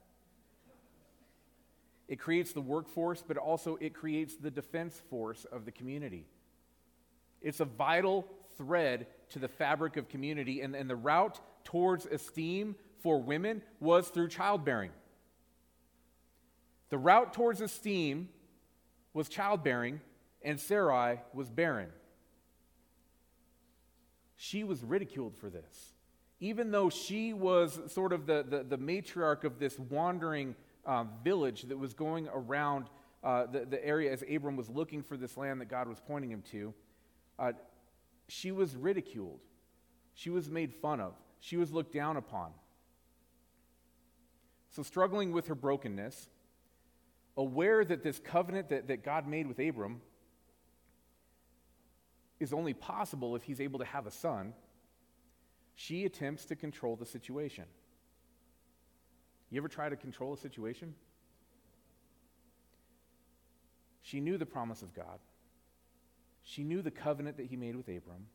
It 2.08 2.16
creates 2.16 2.52
the 2.52 2.60
workforce, 2.60 3.22
but 3.26 3.36
also 3.36 3.76
it 3.80 3.94
creates 3.94 4.36
the 4.36 4.50
defense 4.50 5.00
force 5.10 5.44
of 5.50 5.64
the 5.64 5.72
community. 5.72 6.26
It's 7.40 7.60
a 7.60 7.64
vital 7.64 8.26
thread 8.56 9.06
to 9.30 9.38
the 9.38 9.48
fabric 9.48 9.96
of 9.96 10.08
community, 10.08 10.60
and, 10.60 10.74
and 10.74 10.88
the 10.88 10.96
route 10.96 11.40
towards 11.64 12.06
esteem 12.06 12.76
for 13.00 13.20
women 13.20 13.62
was 13.80 14.08
through 14.08 14.28
childbearing. 14.28 14.90
The 16.90 16.98
route 16.98 17.32
towards 17.32 17.60
esteem 17.60 18.28
was 19.12 19.28
childbearing, 19.28 20.00
and 20.42 20.60
Sarai 20.60 21.20
was 21.32 21.48
barren. 21.48 21.88
She 24.36 24.64
was 24.64 24.82
ridiculed 24.82 25.36
for 25.36 25.48
this. 25.48 25.94
Even 26.40 26.70
though 26.70 26.90
she 26.90 27.32
was 27.32 27.80
sort 27.88 28.12
of 28.12 28.26
the, 28.26 28.44
the, 28.46 28.62
the 28.62 28.78
matriarch 28.78 29.44
of 29.44 29.58
this 29.58 29.78
wandering 29.78 30.54
um, 30.86 31.10
village 31.22 31.62
that 31.62 31.78
was 31.78 31.94
going 31.94 32.28
around 32.32 32.86
uh, 33.22 33.46
the, 33.46 33.64
the 33.64 33.84
area 33.84 34.12
as 34.12 34.22
Abram 34.30 34.56
was 34.56 34.68
looking 34.68 35.02
for 35.02 35.16
this 35.16 35.36
land 35.36 35.60
that 35.60 35.68
God 35.68 35.88
was 35.88 35.98
pointing 36.06 36.30
him 36.30 36.42
to, 36.52 36.74
uh, 37.38 37.52
she 38.28 38.52
was 38.52 38.76
ridiculed. 38.76 39.40
She 40.14 40.30
was 40.30 40.50
made 40.50 40.74
fun 40.74 41.00
of. 41.00 41.14
She 41.40 41.56
was 41.56 41.72
looked 41.72 41.92
down 41.92 42.16
upon. 42.16 42.52
So, 44.70 44.82
struggling 44.82 45.32
with 45.32 45.46
her 45.48 45.54
brokenness, 45.54 46.28
aware 47.36 47.84
that 47.84 48.02
this 48.02 48.18
covenant 48.18 48.68
that, 48.70 48.88
that 48.88 49.04
God 49.04 49.26
made 49.26 49.46
with 49.46 49.58
Abram 49.58 50.00
is 52.40 52.52
only 52.52 52.74
possible 52.74 53.36
if 53.36 53.42
he's 53.42 53.60
able 53.60 53.78
to 53.78 53.84
have 53.84 54.06
a 54.06 54.10
son, 54.10 54.52
she 55.74 56.04
attempts 56.04 56.44
to 56.46 56.56
control 56.56 56.96
the 56.96 57.06
situation. 57.06 57.64
You 59.54 59.60
ever 59.60 59.68
try 59.68 59.88
to 59.88 59.94
control 59.94 60.32
a 60.32 60.36
situation? 60.36 60.96
She 64.02 64.18
knew 64.18 64.36
the 64.36 64.46
promise 64.46 64.82
of 64.82 64.92
God. 64.92 65.20
She 66.42 66.64
knew 66.64 66.82
the 66.82 66.90
covenant 66.90 67.36
that 67.36 67.46
he 67.46 67.54
made 67.54 67.76
with 67.76 67.86
Abram. 67.86 68.26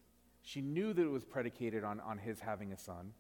She 0.44 0.62
knew 0.62 0.94
that 0.94 1.02
it 1.02 1.12
was 1.12 1.26
predicated 1.26 1.84
on, 1.84 2.00
on 2.00 2.20
his 2.20 2.40
having 2.40 2.72
a 2.72 2.78
son. 2.78 3.12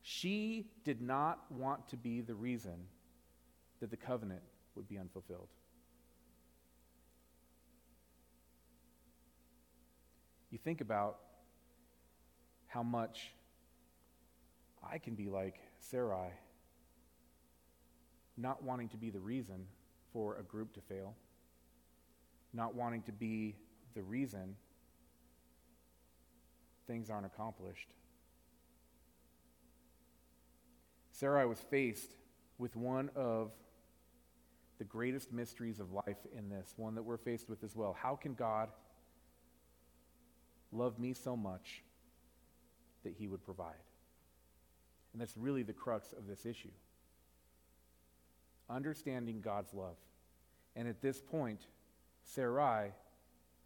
She 0.00 0.70
did 0.82 1.02
not 1.02 1.44
want 1.52 1.86
to 1.88 1.98
be 1.98 2.22
the 2.22 2.34
reason 2.34 2.86
that 3.80 3.90
the 3.90 3.98
covenant 3.98 4.40
would 4.74 4.88
be 4.88 4.96
unfulfilled. 4.96 5.48
You 10.50 10.56
think 10.56 10.80
about 10.80 11.18
how 12.66 12.82
much 12.82 13.34
I 14.82 14.96
can 14.96 15.14
be 15.14 15.28
like 15.28 15.56
Sarai 15.76 16.30
not 18.36 18.62
wanting 18.62 18.88
to 18.88 18.96
be 18.96 19.10
the 19.10 19.20
reason 19.20 19.66
for 20.12 20.36
a 20.38 20.42
group 20.42 20.72
to 20.74 20.80
fail, 20.80 21.14
not 22.52 22.74
wanting 22.74 23.02
to 23.02 23.12
be 23.12 23.56
the 23.94 24.02
reason 24.02 24.56
things 26.86 27.10
aren't 27.10 27.26
accomplished. 27.26 27.88
Sarai 31.12 31.46
was 31.46 31.60
faced 31.60 32.10
with 32.58 32.74
one 32.76 33.10
of 33.14 33.52
the 34.78 34.84
greatest 34.84 35.32
mysteries 35.32 35.78
of 35.78 35.92
life 35.92 36.26
in 36.36 36.48
this, 36.48 36.74
one 36.76 36.96
that 36.96 37.02
we're 37.02 37.16
faced 37.16 37.48
with 37.48 37.62
as 37.62 37.76
well. 37.76 37.96
How 37.98 38.16
can 38.16 38.34
God 38.34 38.68
love 40.72 40.98
me 40.98 41.12
so 41.12 41.36
much 41.36 41.82
that 43.04 43.14
he 43.16 43.28
would 43.28 43.44
provide? 43.44 43.74
And 45.12 45.22
that's 45.22 45.36
really 45.36 45.62
the 45.62 45.72
crux 45.72 46.12
of 46.12 46.26
this 46.26 46.44
issue 46.44 46.72
understanding 48.68 49.40
God's 49.40 49.72
love. 49.74 49.96
And 50.76 50.88
at 50.88 51.00
this 51.00 51.20
point, 51.20 51.60
Sarai 52.24 52.92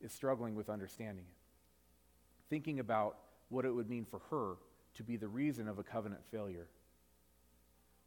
is 0.00 0.12
struggling 0.12 0.54
with 0.54 0.68
understanding 0.68 1.24
it, 1.24 2.50
thinking 2.50 2.80
about 2.80 3.16
what 3.48 3.64
it 3.64 3.70
would 3.70 3.88
mean 3.88 4.04
for 4.04 4.20
her 4.30 4.56
to 4.94 5.02
be 5.02 5.16
the 5.16 5.28
reason 5.28 5.68
of 5.68 5.78
a 5.78 5.82
covenant 5.82 6.24
failure, 6.30 6.68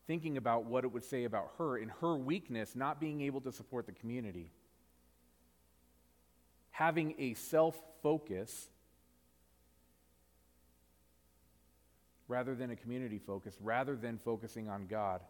thinking 0.08 0.38
about 0.38 0.66
what 0.66 0.84
it 0.84 0.92
would 0.92 1.04
say 1.04 1.24
about 1.24 1.52
her 1.58 1.78
in 1.78 1.90
her 2.02 2.16
weakness, 2.16 2.76
not 2.76 3.00
being 3.00 3.22
able 3.22 3.42
to 3.42 3.52
support 3.52 3.86
the 3.86 3.92
community, 3.92 4.52
having 6.72 7.16
a 7.18 7.34
self 7.34 7.80
focus 8.04 8.70
rather 12.28 12.56
than 12.56 12.72
a 12.72 12.76
community 12.76 13.20
focus, 13.20 13.58
rather 13.62 13.96
than 13.96 14.18
focusing 14.18 14.70
on 14.70 14.88
God. 14.88 15.22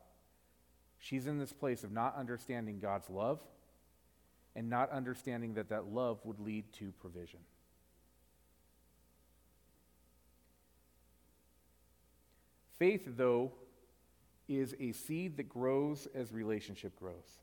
She's 1.02 1.26
in 1.26 1.40
this 1.40 1.52
place 1.52 1.84
of 1.84 1.92
not 1.92 2.16
understanding 2.16 2.80
God's 2.80 3.10
love 3.10 3.42
and 4.56 4.70
not 4.70 4.92
understanding 4.92 5.56
that 5.56 5.70
that 5.70 5.92
love 5.92 6.20
would 6.24 6.40
lead 6.40 6.72
to 6.74 6.92
provision. 7.02 7.40
Faith, 12.78 13.02
though, 13.18 13.52
is 14.48 14.76
a 14.80 14.92
seed 14.92 15.38
that 15.38 15.50
grows 15.50 16.08
as 16.14 16.32
relationship 16.32 16.96
grows. 17.00 17.40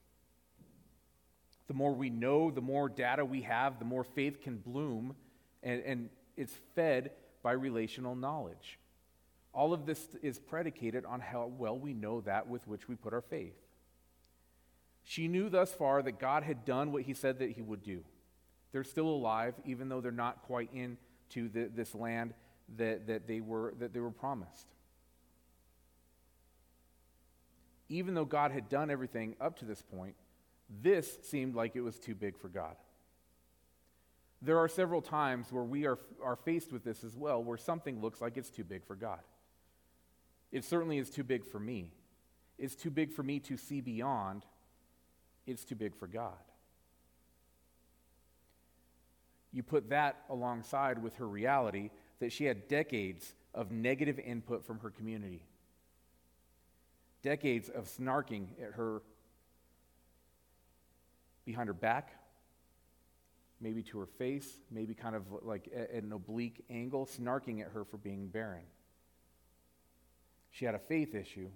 The 1.66 1.74
more 1.74 1.92
we 1.92 2.10
know, 2.10 2.52
the 2.52 2.60
more 2.60 2.88
data 2.88 3.24
we 3.24 3.42
have, 3.42 3.80
the 3.80 3.84
more 3.84 4.04
faith 4.04 4.40
can 4.40 4.58
bloom, 4.58 5.16
and, 5.64 5.82
and 5.82 6.10
it's 6.36 6.54
fed 6.76 7.10
by 7.42 7.52
relational 7.52 8.14
knowledge. 8.14 8.78
All 9.52 9.72
of 9.72 9.86
this 9.86 10.16
is 10.22 10.38
predicated 10.38 11.04
on 11.04 11.20
how 11.20 11.50
well 11.58 11.78
we 11.78 11.94
know 11.94 12.20
that 12.22 12.48
with 12.48 12.66
which 12.68 12.88
we 12.88 12.94
put 12.94 13.12
our 13.12 13.20
faith. 13.20 13.56
She 15.04 15.26
knew 15.26 15.48
thus 15.48 15.72
far 15.72 16.02
that 16.02 16.20
God 16.20 16.42
had 16.42 16.64
done 16.64 16.92
what 16.92 17.02
he 17.02 17.14
said 17.14 17.38
that 17.38 17.52
he 17.52 17.62
would 17.62 17.82
do. 17.82 18.04
They're 18.72 18.84
still 18.84 19.08
alive, 19.08 19.54
even 19.64 19.88
though 19.88 20.00
they're 20.00 20.12
not 20.12 20.42
quite 20.42 20.70
into 20.74 21.48
the, 21.48 21.70
this 21.74 21.94
land 21.94 22.34
that, 22.76 23.06
that, 23.06 23.26
they 23.26 23.40
were, 23.40 23.74
that 23.78 23.94
they 23.94 24.00
were 24.00 24.10
promised. 24.10 24.66
Even 27.88 28.12
though 28.12 28.26
God 28.26 28.50
had 28.50 28.68
done 28.68 28.90
everything 28.90 29.34
up 29.40 29.58
to 29.60 29.64
this 29.64 29.80
point, 29.80 30.14
this 30.82 31.18
seemed 31.22 31.54
like 31.54 31.74
it 31.74 31.80
was 31.80 31.98
too 31.98 32.14
big 32.14 32.38
for 32.38 32.48
God. 32.48 32.76
There 34.42 34.58
are 34.58 34.68
several 34.68 35.00
times 35.00 35.50
where 35.50 35.64
we 35.64 35.86
are, 35.86 35.98
are 36.22 36.36
faced 36.36 36.70
with 36.70 36.84
this 36.84 37.02
as 37.02 37.16
well, 37.16 37.42
where 37.42 37.56
something 37.56 38.00
looks 38.00 38.20
like 38.20 38.36
it's 38.36 38.50
too 38.50 38.64
big 38.64 38.86
for 38.86 38.94
God. 38.94 39.20
It 40.50 40.64
certainly 40.64 40.98
is 40.98 41.10
too 41.10 41.24
big 41.24 41.44
for 41.44 41.60
me. 41.60 41.92
It's 42.58 42.74
too 42.74 42.90
big 42.90 43.12
for 43.12 43.22
me 43.22 43.38
to 43.40 43.56
see 43.56 43.80
beyond. 43.80 44.44
It's 45.46 45.64
too 45.64 45.74
big 45.74 45.94
for 45.94 46.06
God. 46.06 46.32
You 49.52 49.62
put 49.62 49.90
that 49.90 50.24
alongside 50.28 51.02
with 51.02 51.16
her 51.16 51.26
reality 51.26 51.90
that 52.20 52.32
she 52.32 52.44
had 52.44 52.68
decades 52.68 53.34
of 53.54 53.70
negative 53.70 54.18
input 54.18 54.64
from 54.64 54.80
her 54.80 54.90
community, 54.90 55.42
decades 57.22 57.68
of 57.68 57.84
snarking 57.86 58.48
at 58.62 58.74
her 58.74 59.02
behind 61.44 61.68
her 61.68 61.74
back, 61.74 62.10
maybe 63.60 63.82
to 63.82 63.98
her 63.98 64.06
face, 64.06 64.60
maybe 64.70 64.94
kind 64.94 65.16
of 65.16 65.22
like 65.42 65.68
at 65.74 66.02
an 66.02 66.12
oblique 66.12 66.64
angle, 66.68 67.06
snarking 67.06 67.62
at 67.62 67.72
her 67.72 67.84
for 67.84 67.96
being 67.96 68.28
barren. 68.28 68.64
She 70.50 70.64
had 70.64 70.74
a 70.74 70.78
faith 70.78 71.14
issue, 71.14 71.48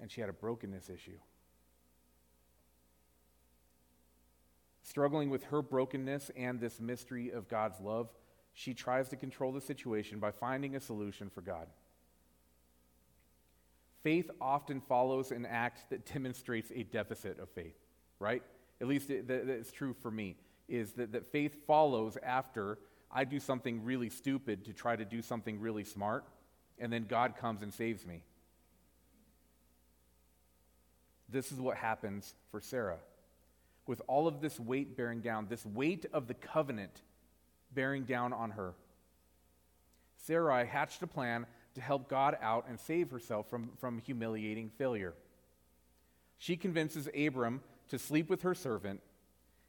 and 0.00 0.10
she 0.10 0.20
had 0.20 0.30
a 0.30 0.34
brokenness 0.34 0.90
issue. 0.90 1.18
Struggling 4.82 5.30
with 5.30 5.44
her 5.44 5.62
brokenness 5.62 6.30
and 6.36 6.60
this 6.60 6.80
mystery 6.80 7.30
of 7.30 7.48
God's 7.48 7.80
love, 7.80 8.10
she 8.52 8.74
tries 8.74 9.08
to 9.08 9.16
control 9.16 9.52
the 9.52 9.60
situation 9.60 10.20
by 10.20 10.30
finding 10.30 10.76
a 10.76 10.80
solution 10.80 11.30
for 11.30 11.40
God. 11.40 11.66
Faith 14.02 14.30
often 14.40 14.80
follows 14.82 15.32
an 15.32 15.46
act 15.46 15.90
that 15.90 16.04
demonstrates 16.12 16.70
a 16.74 16.82
deficit 16.84 17.38
of 17.40 17.48
faith, 17.50 17.76
right? 18.18 18.42
At 18.80 18.86
least 18.86 19.10
it, 19.10 19.26
that, 19.28 19.46
that's 19.46 19.72
true 19.72 19.94
for 19.94 20.10
me, 20.10 20.36
is 20.68 20.92
that, 20.92 21.12
that 21.12 21.26
faith 21.26 21.66
follows 21.66 22.18
after 22.22 22.78
I 23.10 23.24
do 23.24 23.40
something 23.40 23.82
really 23.84 24.10
stupid 24.10 24.64
to 24.66 24.72
try 24.72 24.96
to 24.96 25.04
do 25.04 25.22
something 25.22 25.60
really 25.60 25.84
smart 25.84 26.24
and 26.78 26.92
then 26.92 27.06
God 27.08 27.36
comes 27.36 27.62
and 27.62 27.72
saves 27.72 28.06
me. 28.06 28.22
This 31.28 31.52
is 31.52 31.58
what 31.58 31.76
happens 31.76 32.34
for 32.50 32.60
Sarah. 32.60 32.98
With 33.86 34.00
all 34.06 34.26
of 34.26 34.40
this 34.40 34.58
weight 34.58 34.96
bearing 34.96 35.20
down, 35.20 35.46
this 35.48 35.66
weight 35.66 36.06
of 36.12 36.26
the 36.26 36.34
covenant 36.34 37.02
bearing 37.72 38.04
down 38.04 38.32
on 38.32 38.52
her, 38.52 38.74
Sarai 40.16 40.64
hatched 40.64 41.02
a 41.02 41.06
plan 41.06 41.46
to 41.74 41.80
help 41.80 42.08
God 42.08 42.38
out 42.40 42.66
and 42.68 42.78
save 42.78 43.10
herself 43.10 43.50
from, 43.50 43.70
from 43.78 43.98
humiliating 43.98 44.70
failure. 44.78 45.12
She 46.38 46.56
convinces 46.56 47.08
Abram 47.18 47.62
to 47.88 47.98
sleep 47.98 48.30
with 48.30 48.42
her 48.42 48.54
servant, 48.54 49.00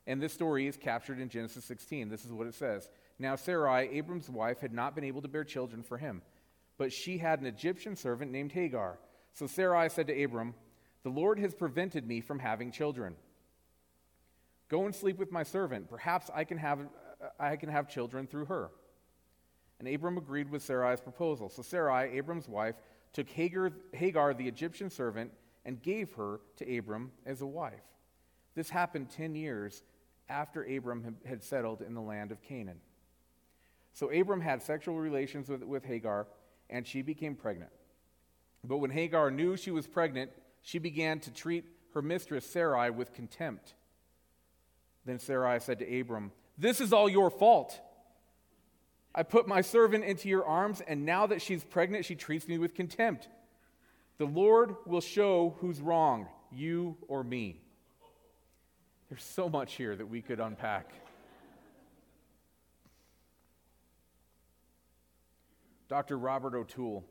and 0.07 0.21
this 0.21 0.33
story 0.33 0.67
is 0.67 0.77
captured 0.77 1.19
in 1.19 1.29
Genesis 1.29 1.65
16. 1.65 2.09
This 2.09 2.25
is 2.25 2.31
what 2.31 2.47
it 2.47 2.53
says 2.53 2.89
Now, 3.17 3.35
Sarai, 3.35 3.89
Abram's 3.97 4.29
wife, 4.29 4.61
had 4.61 4.73
not 4.73 4.95
been 4.95 5.03
able 5.03 5.21
to 5.23 5.27
bear 5.27 5.43
children 5.43 5.83
for 5.83 5.97
him 5.97 6.21
but 6.77 6.91
she 6.91 7.17
had 7.17 7.39
an 7.39 7.45
Egyptian 7.45 7.95
servant 7.95 8.31
named 8.31 8.51
Hagar. 8.51 8.99
So 9.33 9.47
Sarai 9.47 9.89
said 9.89 10.07
to 10.07 10.23
Abram, 10.23 10.53
The 11.03 11.09
Lord 11.09 11.39
has 11.39 11.53
prevented 11.53 12.07
me 12.07 12.21
from 12.21 12.39
having 12.39 12.71
children. 12.71 13.15
Go 14.69 14.85
and 14.85 14.95
sleep 14.95 15.17
with 15.17 15.31
my 15.31 15.43
servant. 15.43 15.89
Perhaps 15.89 16.29
I 16.33 16.43
can 16.43 16.57
have, 16.57 16.79
uh, 16.79 17.27
I 17.39 17.55
can 17.55 17.69
have 17.69 17.87
children 17.87 18.27
through 18.27 18.45
her. 18.45 18.71
And 19.79 19.87
Abram 19.87 20.17
agreed 20.17 20.49
with 20.49 20.63
Sarai's 20.63 21.01
proposal. 21.01 21.49
So 21.49 21.61
Sarai, 21.61 22.17
Abram's 22.17 22.47
wife, 22.47 22.75
took 23.13 23.29
Hagar, 23.29 23.71
Hagar, 23.93 24.33
the 24.33 24.47
Egyptian 24.47 24.89
servant, 24.89 25.31
and 25.65 25.81
gave 25.81 26.13
her 26.13 26.39
to 26.57 26.77
Abram 26.77 27.11
as 27.25 27.41
a 27.41 27.45
wife. 27.45 27.83
This 28.55 28.69
happened 28.69 29.09
10 29.09 29.35
years 29.35 29.83
after 30.29 30.63
Abram 30.63 31.17
had 31.25 31.43
settled 31.43 31.81
in 31.81 31.93
the 31.93 32.01
land 32.01 32.31
of 32.31 32.41
Canaan. 32.41 32.79
So 33.93 34.11
Abram 34.11 34.41
had 34.41 34.61
sexual 34.61 34.97
relations 34.99 35.49
with, 35.49 35.63
with 35.63 35.83
Hagar 35.83 36.27
and 36.69 36.85
she 36.85 37.01
became 37.01 37.35
pregnant. 37.35 37.71
But 38.63 38.77
when 38.77 38.91
Hagar 38.91 39.31
knew 39.31 39.57
she 39.57 39.71
was 39.71 39.87
pregnant, 39.87 40.31
she 40.61 40.79
began 40.79 41.19
to 41.21 41.31
treat 41.31 41.65
her 41.93 42.01
mistress 42.01 42.45
Sarai 42.45 42.89
with 42.89 43.13
contempt. 43.13 43.75
Then 45.05 45.19
Sarai 45.19 45.59
said 45.59 45.79
to 45.79 45.99
Abram, 45.99 46.31
This 46.57 46.81
is 46.81 46.91
all 46.91 47.07
your 47.07 47.29
fault. 47.29 47.79
I 49.13 49.23
put 49.23 49.47
my 49.47 49.61
servant 49.61 50.03
into 50.03 50.27
your 50.27 50.45
arms, 50.45 50.81
and 50.85 51.05
now 51.05 51.27
that 51.27 51.41
she's 51.41 51.63
pregnant, 51.63 52.05
she 52.05 52.15
treats 52.15 52.47
me 52.47 52.57
with 52.57 52.73
contempt. 52.73 53.29
The 54.17 54.25
Lord 54.25 54.75
will 54.85 55.01
show 55.01 55.55
who's 55.59 55.79
wrong, 55.79 56.27
you 56.51 56.97
or 57.07 57.23
me. 57.23 57.61
There's 59.09 59.23
so 59.23 59.47
much 59.47 59.75
here 59.75 59.95
that 59.95 60.07
we 60.07 60.21
could 60.21 60.39
unpack. 60.39 60.91
Dr. 65.95 66.17
Robert 66.17 66.53
O'Toole, 66.55 67.05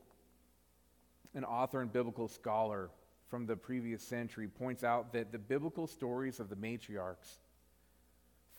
an 1.34 1.42
author 1.42 1.80
and 1.80 1.90
biblical 1.90 2.28
scholar 2.28 2.90
from 3.30 3.46
the 3.46 3.56
previous 3.56 4.02
century, 4.02 4.46
points 4.46 4.84
out 4.84 5.10
that 5.14 5.32
the 5.32 5.38
biblical 5.38 5.86
stories 5.86 6.38
of 6.38 6.50
the 6.50 6.56
matriarchs 6.56 7.38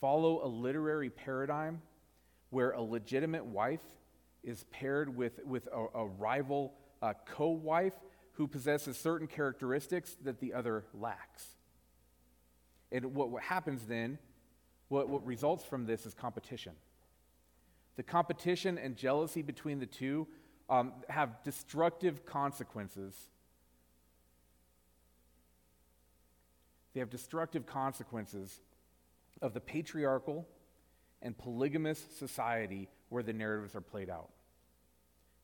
follow 0.02 0.44
a 0.44 0.48
literary 0.48 1.12
paradigm 1.12 1.80
where 2.50 2.72
a 2.72 2.82
legitimate 2.82 3.46
wife 3.46 3.84
is 4.44 4.66
paired 4.72 5.16
with, 5.16 5.46
with 5.46 5.68
a, 5.68 5.86
a 5.94 6.08
rival 6.08 6.74
co 7.28 7.50
wife 7.50 7.94
who 8.32 8.48
possesses 8.48 8.98
certain 8.98 9.28
characteristics 9.28 10.18
that 10.24 10.40
the 10.40 10.56
other 10.56 10.86
lacks. 10.96 11.46
And 12.92 13.14
what, 13.14 13.30
what 13.30 13.44
happens 13.44 13.86
then, 13.86 14.18
what, 14.88 15.08
what 15.08 15.24
results 15.24 15.64
from 15.64 15.86
this 15.86 16.08
is 16.08 16.16
competition. 16.16 16.74
The 17.96 18.04
competition 18.04 18.78
and 18.78 18.96
jealousy 18.96 19.42
between 19.42 19.80
the 19.80 19.86
two 19.86 20.28
um, 20.70 20.94
have 21.10 21.44
destructive 21.44 22.26
consequences. 22.26 23.16
They 26.94 27.00
have 27.00 27.10
destructive 27.10 27.66
consequences 27.66 28.60
of 29.42 29.54
the 29.54 29.60
patriarchal 29.60 30.48
and 31.22 31.38
polygamous 31.38 32.04
society 32.18 32.90
where 33.10 33.24
the 33.24 33.34
narratives 33.34 33.76
are 33.76 33.82
played 33.82 34.10
out. 34.10 34.30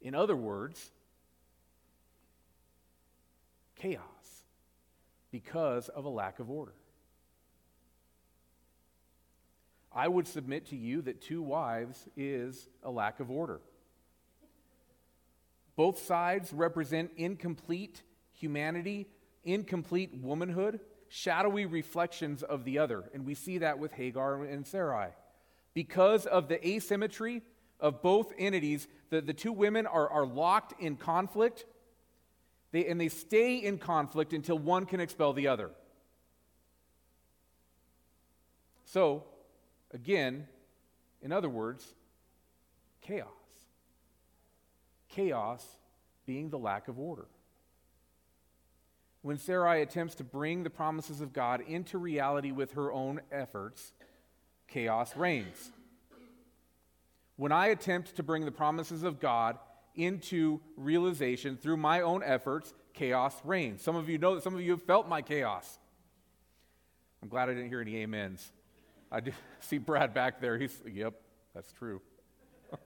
In 0.01 0.15
other 0.15 0.35
words, 0.35 0.91
chaos 3.75 4.01
because 5.31 5.89
of 5.89 6.05
a 6.05 6.09
lack 6.09 6.39
of 6.39 6.49
order. 6.49 6.73
I 9.93 10.07
would 10.07 10.27
submit 10.27 10.67
to 10.67 10.75
you 10.75 11.01
that 11.03 11.21
two 11.21 11.41
wives 11.41 12.07
is 12.15 12.69
a 12.83 12.89
lack 12.89 13.19
of 13.19 13.29
order. 13.29 13.59
Both 15.75 15.99
sides 16.05 16.53
represent 16.53 17.11
incomplete 17.17 18.03
humanity, 18.31 19.07
incomplete 19.43 20.13
womanhood, 20.21 20.79
shadowy 21.09 21.65
reflections 21.65 22.41
of 22.41 22.63
the 22.63 22.79
other. 22.79 23.03
And 23.13 23.25
we 23.25 23.35
see 23.35 23.57
that 23.59 23.79
with 23.79 23.91
Hagar 23.91 24.43
and 24.43 24.65
Sarai. 24.65 25.09
Because 25.73 26.25
of 26.25 26.47
the 26.47 26.65
asymmetry 26.65 27.41
of 27.79 28.01
both 28.01 28.31
entities, 28.37 28.87
the, 29.09 29.21
the 29.21 29.33
two 29.33 29.51
women 29.51 29.87
are, 29.87 30.09
are 30.09 30.25
locked 30.25 30.79
in 30.81 30.95
conflict, 30.95 31.65
they, 32.71 32.85
and 32.85 32.99
they 32.99 33.09
stay 33.09 33.57
in 33.57 33.77
conflict 33.77 34.31
until 34.33 34.57
one 34.57 34.85
can 34.85 35.01
expel 35.01 35.33
the 35.33 35.47
other. 35.47 35.71
So, 38.85 39.23
Again, 39.93 40.47
in 41.21 41.31
other 41.31 41.49
words, 41.49 41.85
chaos. 43.01 43.27
Chaos 45.09 45.65
being 46.25 46.49
the 46.49 46.57
lack 46.57 46.87
of 46.87 46.99
order. 46.99 47.27
When 49.21 49.37
Sarai 49.37 49.81
attempts 49.81 50.15
to 50.15 50.23
bring 50.23 50.63
the 50.63 50.69
promises 50.69 51.21
of 51.21 51.33
God 51.33 51.61
into 51.67 51.97
reality 51.97 52.51
with 52.51 52.73
her 52.73 52.91
own 52.91 53.21
efforts, 53.31 53.93
chaos 54.67 55.15
reigns. 55.15 55.71
When 57.35 57.51
I 57.51 57.67
attempt 57.67 58.15
to 58.15 58.23
bring 58.23 58.45
the 58.45 58.51
promises 58.51 59.03
of 59.03 59.19
God 59.19 59.59
into 59.95 60.61
realization 60.77 61.57
through 61.57 61.77
my 61.77 62.01
own 62.01 62.23
efforts, 62.23 62.73
chaos 62.93 63.35
reigns. 63.43 63.81
Some 63.81 63.95
of 63.95 64.09
you 64.09 64.17
know 64.17 64.35
that 64.35 64.43
some 64.43 64.55
of 64.55 64.61
you 64.61 64.71
have 64.71 64.83
felt 64.83 65.07
my 65.07 65.21
chaos. 65.21 65.79
I'm 67.21 67.29
glad 67.29 67.49
I 67.49 67.53
didn't 67.53 67.69
hear 67.69 67.81
any 67.81 68.03
amens. 68.03 68.51
I 69.11 69.19
do 69.19 69.31
see 69.59 69.77
Brad 69.77 70.13
back 70.13 70.39
there. 70.39 70.57
He's, 70.57 70.81
yep, 70.91 71.13
that's 71.53 71.71
true. 71.73 72.01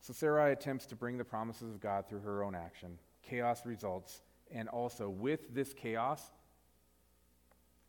so 0.00 0.12
Sarai 0.12 0.52
attempts 0.52 0.86
to 0.86 0.96
bring 0.96 1.16
the 1.18 1.24
promises 1.24 1.72
of 1.72 1.80
God 1.80 2.08
through 2.08 2.20
her 2.20 2.42
own 2.42 2.54
action. 2.54 2.98
Chaos 3.22 3.64
results. 3.64 4.22
And 4.50 4.68
also, 4.68 5.10
with 5.10 5.54
this 5.54 5.74
chaos, 5.74 6.22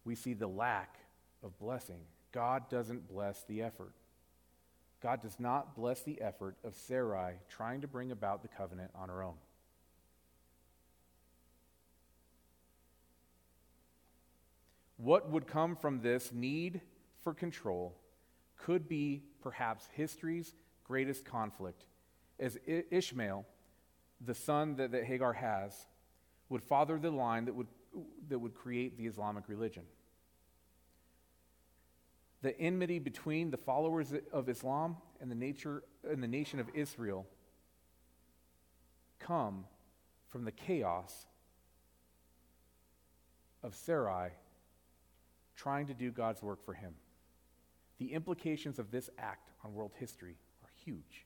we 0.03 0.15
see 0.15 0.33
the 0.33 0.47
lack 0.47 0.97
of 1.43 1.57
blessing. 1.57 2.01
God 2.31 2.69
doesn't 2.69 3.07
bless 3.07 3.43
the 3.43 3.61
effort. 3.63 3.93
God 5.01 5.21
does 5.21 5.39
not 5.39 5.75
bless 5.75 6.01
the 6.01 6.21
effort 6.21 6.57
of 6.63 6.75
Sarai 6.75 7.35
trying 7.49 7.81
to 7.81 7.87
bring 7.87 8.11
about 8.11 8.41
the 8.41 8.49
covenant 8.49 8.91
on 8.93 9.07
her 9.07 9.23
own. 9.23 9.35
What 14.99 15.29
would 15.29 15.47
come 15.47 15.77
from 15.77 16.01
this 16.01 16.33
need 16.33 16.81
for 17.23 17.33
control 17.33 17.95
could 18.57 18.89
be 18.89 19.23
perhaps 19.41 19.87
history's 19.93 20.53
greatest 20.83 21.23
conflict, 21.23 21.85
as 22.37 22.57
Ishmael, 22.67 23.45
the 24.19 24.35
son 24.35 24.75
that, 24.75 24.91
that 24.91 25.05
Hagar 25.05 25.31
has, 25.31 25.87
would 26.49 26.61
father 26.61 26.99
the 26.99 27.11
line 27.11 27.45
that 27.45 27.55
would, 27.55 27.67
that 28.27 28.39
would 28.39 28.53
create 28.53 28.97
the 28.97 29.05
Islamic 29.05 29.47
religion. 29.47 29.83
The 32.41 32.59
enmity 32.59 32.99
between 32.99 33.51
the 33.51 33.57
followers 33.57 34.13
of 34.33 34.49
Islam 34.49 34.97
and 35.21 35.31
the, 35.31 35.35
nature, 35.35 35.83
and 36.03 36.21
the 36.21 36.27
nation 36.27 36.59
of 36.59 36.67
Israel 36.73 37.25
come 39.17 39.63
from 40.27 40.43
the 40.43 40.51
chaos 40.51 41.25
of 43.63 43.73
Sarai 43.75 44.31
trying 45.59 45.87
to 45.87 45.93
do 45.93 46.09
God's 46.09 46.41
work 46.41 46.63
for 46.63 46.73
him. 46.73 46.93
The 47.97 48.13
implications 48.13 48.79
of 48.79 48.91
this 48.91 49.09
act 49.17 49.49
on 49.63 49.73
world 49.73 49.91
history 49.99 50.37
are 50.63 50.69
huge. 50.85 51.25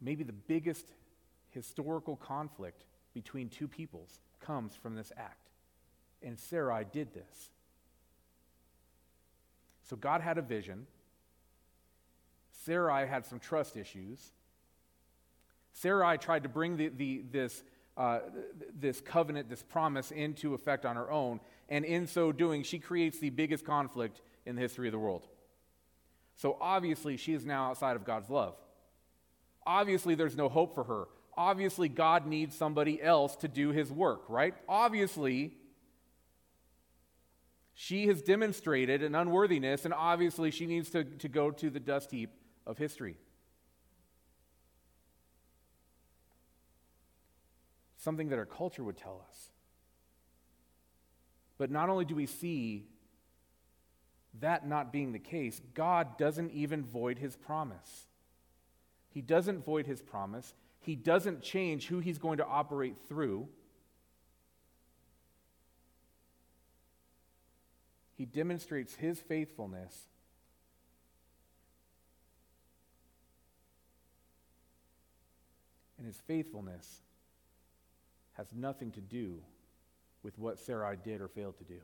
Maybe 0.00 0.22
the 0.22 0.32
biggest 0.32 0.86
historical 1.50 2.14
conflict 2.14 2.84
between 3.14 3.48
two 3.48 3.66
peoples 3.66 4.20
comes 4.38 4.76
from 4.76 4.94
this 4.94 5.10
act. 5.16 5.48
And 6.22 6.38
Sarai 6.38 6.84
did 6.92 7.12
this. 7.12 7.50
So 9.82 9.96
God 9.96 10.20
had 10.20 10.38
a 10.38 10.42
vision. 10.42 10.86
Sarai 12.64 13.08
had 13.08 13.26
some 13.26 13.40
trust 13.40 13.76
issues. 13.76 14.32
Sarai 15.72 16.16
tried 16.18 16.44
to 16.44 16.48
bring 16.48 16.76
the, 16.76 16.88
the, 16.88 17.24
this 17.32 17.64
uh, 17.96 18.20
this 18.78 19.00
covenant, 19.00 19.48
this 19.48 19.62
promise 19.62 20.10
into 20.10 20.54
effect 20.54 20.84
on 20.84 20.96
her 20.96 21.10
own. 21.10 21.40
And 21.68 21.84
in 21.84 22.06
so 22.06 22.32
doing, 22.32 22.62
she 22.62 22.78
creates 22.78 23.18
the 23.18 23.30
biggest 23.30 23.64
conflict 23.64 24.20
in 24.44 24.54
the 24.54 24.62
history 24.62 24.88
of 24.88 24.92
the 24.92 24.98
world. 24.98 25.26
So 26.36 26.58
obviously, 26.60 27.16
she 27.16 27.32
is 27.32 27.46
now 27.46 27.70
outside 27.70 27.96
of 27.96 28.04
God's 28.04 28.28
love. 28.28 28.54
Obviously, 29.66 30.14
there's 30.14 30.36
no 30.36 30.48
hope 30.48 30.74
for 30.74 30.84
her. 30.84 31.08
Obviously, 31.36 31.88
God 31.88 32.26
needs 32.26 32.54
somebody 32.54 33.02
else 33.02 33.36
to 33.36 33.48
do 33.48 33.70
his 33.70 33.90
work, 33.90 34.24
right? 34.28 34.54
Obviously, 34.68 35.54
she 37.74 38.06
has 38.06 38.22
demonstrated 38.22 39.02
an 39.02 39.14
unworthiness, 39.14 39.84
and 39.84 39.92
obviously, 39.92 40.50
she 40.50 40.66
needs 40.66 40.90
to, 40.90 41.04
to 41.04 41.28
go 41.28 41.50
to 41.50 41.68
the 41.70 41.80
dust 41.80 42.10
heap 42.10 42.30
of 42.66 42.78
history. 42.78 43.16
Something 48.06 48.28
that 48.28 48.38
our 48.38 48.46
culture 48.46 48.84
would 48.84 48.96
tell 48.96 49.20
us. 49.28 49.50
But 51.58 51.72
not 51.72 51.88
only 51.88 52.04
do 52.04 52.14
we 52.14 52.26
see 52.26 52.86
that 54.38 54.64
not 54.64 54.92
being 54.92 55.10
the 55.10 55.18
case, 55.18 55.60
God 55.74 56.16
doesn't 56.16 56.52
even 56.52 56.84
void 56.84 57.18
his 57.18 57.34
promise. 57.34 58.06
He 59.08 59.22
doesn't 59.22 59.64
void 59.64 59.86
his 59.86 60.02
promise. 60.02 60.54
He 60.78 60.94
doesn't 60.94 61.42
change 61.42 61.88
who 61.88 61.98
he's 61.98 62.18
going 62.18 62.38
to 62.38 62.46
operate 62.46 62.94
through. 63.08 63.48
He 68.14 68.24
demonstrates 68.24 68.94
his 68.94 69.18
faithfulness 69.18 69.98
and 75.98 76.06
his 76.06 76.18
faithfulness 76.28 77.00
has 78.36 78.46
nothing 78.54 78.90
to 78.92 79.00
do 79.00 79.38
with 80.22 80.38
what 80.38 80.58
Sarai 80.58 80.96
did 81.02 81.20
or 81.20 81.28
failed 81.28 81.56
to 81.58 81.64
do. 81.64 81.80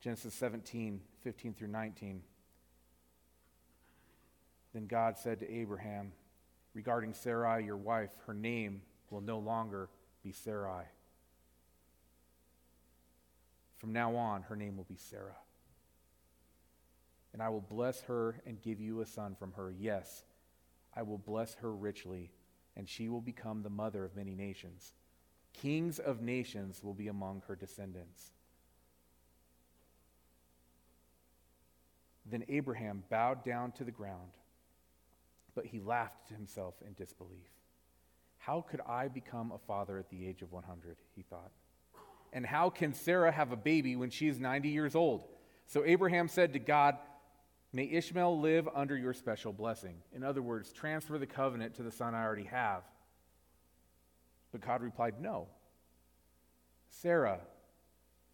Genesis 0.00 0.34
17, 0.34 1.00
15 1.22 1.54
through 1.54 1.68
19. 1.68 2.22
Then 4.72 4.86
God 4.86 5.16
said 5.18 5.40
to 5.40 5.52
Abraham, 5.52 6.12
Regarding 6.74 7.14
Sarai, 7.14 7.64
your 7.64 7.76
wife, 7.76 8.10
her 8.26 8.34
name 8.34 8.82
will 9.10 9.22
no 9.22 9.38
longer 9.38 9.88
be 10.22 10.32
Sarai. 10.32 10.84
From 13.76 13.92
now 13.92 14.16
on, 14.16 14.42
her 14.42 14.56
name 14.56 14.76
will 14.76 14.84
be 14.84 14.96
Sarah. 14.96 15.36
And 17.32 17.42
I 17.42 17.50
will 17.50 17.60
bless 17.60 18.00
her 18.02 18.40
and 18.46 18.60
give 18.60 18.80
you 18.80 19.00
a 19.00 19.06
son 19.06 19.36
from 19.38 19.52
her. 19.52 19.70
Yes, 19.70 20.24
I 20.94 21.02
will 21.02 21.18
bless 21.18 21.54
her 21.56 21.72
richly 21.72 22.30
and 22.76 22.88
she 22.88 23.08
will 23.08 23.20
become 23.20 23.62
the 23.62 23.70
mother 23.70 24.04
of 24.04 24.14
many 24.14 24.34
nations. 24.34 24.92
Kings 25.52 25.98
of 25.98 26.20
nations 26.20 26.82
will 26.82 26.94
be 26.94 27.08
among 27.08 27.42
her 27.48 27.56
descendants. 27.56 28.30
Then 32.26 32.44
Abraham 32.48 33.04
bowed 33.08 33.44
down 33.44 33.72
to 33.72 33.84
the 33.84 33.90
ground, 33.90 34.32
but 35.54 35.64
he 35.64 35.80
laughed 35.80 36.28
to 36.28 36.34
himself 36.34 36.74
in 36.84 36.92
disbelief. 36.94 37.48
How 38.38 38.60
could 38.60 38.80
I 38.86 39.08
become 39.08 39.52
a 39.52 39.58
father 39.58 39.98
at 39.98 40.10
the 40.10 40.26
age 40.26 40.42
of 40.42 40.52
100? 40.52 40.96
He 41.14 41.22
thought. 41.22 41.52
And 42.32 42.44
how 42.44 42.68
can 42.68 42.92
Sarah 42.92 43.32
have 43.32 43.52
a 43.52 43.56
baby 43.56 43.96
when 43.96 44.10
she 44.10 44.28
is 44.28 44.38
90 44.38 44.68
years 44.68 44.94
old? 44.94 45.24
So 45.66 45.84
Abraham 45.84 46.28
said 46.28 46.52
to 46.52 46.58
God, 46.58 46.96
May 47.76 47.90
Ishmael 47.92 48.40
live 48.40 48.70
under 48.74 48.96
your 48.96 49.12
special 49.12 49.52
blessing. 49.52 49.96
In 50.14 50.24
other 50.24 50.40
words, 50.40 50.72
transfer 50.72 51.18
the 51.18 51.26
covenant 51.26 51.74
to 51.74 51.82
the 51.82 51.90
son 51.90 52.14
I 52.14 52.24
already 52.24 52.44
have. 52.44 52.84
But 54.50 54.62
God 54.62 54.80
replied, 54.80 55.20
No. 55.20 55.48
Sarah, 56.88 57.40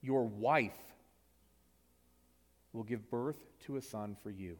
your 0.00 0.22
wife, 0.22 0.78
will 2.72 2.84
give 2.84 3.10
birth 3.10 3.44
to 3.66 3.78
a 3.78 3.82
son 3.82 4.16
for 4.22 4.30
you. 4.30 4.58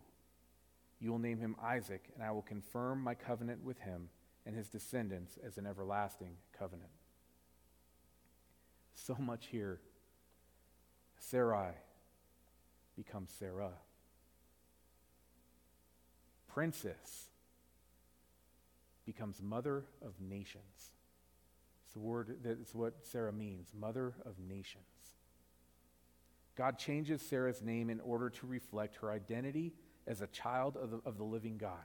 You 0.98 1.12
will 1.12 1.20
name 1.20 1.38
him 1.38 1.54
Isaac, 1.62 2.10
and 2.16 2.24
I 2.24 2.32
will 2.32 2.42
confirm 2.42 3.04
my 3.04 3.14
covenant 3.14 3.62
with 3.62 3.78
him 3.78 4.08
and 4.44 4.56
his 4.56 4.68
descendants 4.68 5.38
as 5.46 5.58
an 5.58 5.66
everlasting 5.66 6.34
covenant. 6.58 6.90
So 8.96 9.14
much 9.14 9.46
here. 9.46 9.78
Sarai 11.20 11.70
becomes 12.96 13.30
Sarah 13.38 13.74
princess 16.54 17.30
becomes 19.04 19.42
mother 19.42 19.84
of 20.00 20.20
nations. 20.20 20.92
It's 21.84 21.94
the 21.94 22.00
word 22.00 22.36
that's 22.42 22.74
what 22.74 22.94
Sarah 23.02 23.32
means, 23.32 23.68
mother 23.78 24.14
of 24.24 24.38
nations. 24.38 24.84
God 26.56 26.78
changes 26.78 27.22
Sarah's 27.22 27.62
name 27.62 27.90
in 27.90 28.00
order 28.00 28.28
to 28.30 28.46
reflect 28.46 28.96
her 28.96 29.10
identity 29.10 29.72
as 30.06 30.20
a 30.20 30.26
child 30.28 30.76
of 30.76 30.90
the, 30.90 31.00
of 31.06 31.16
the 31.16 31.24
living 31.24 31.56
God. 31.56 31.84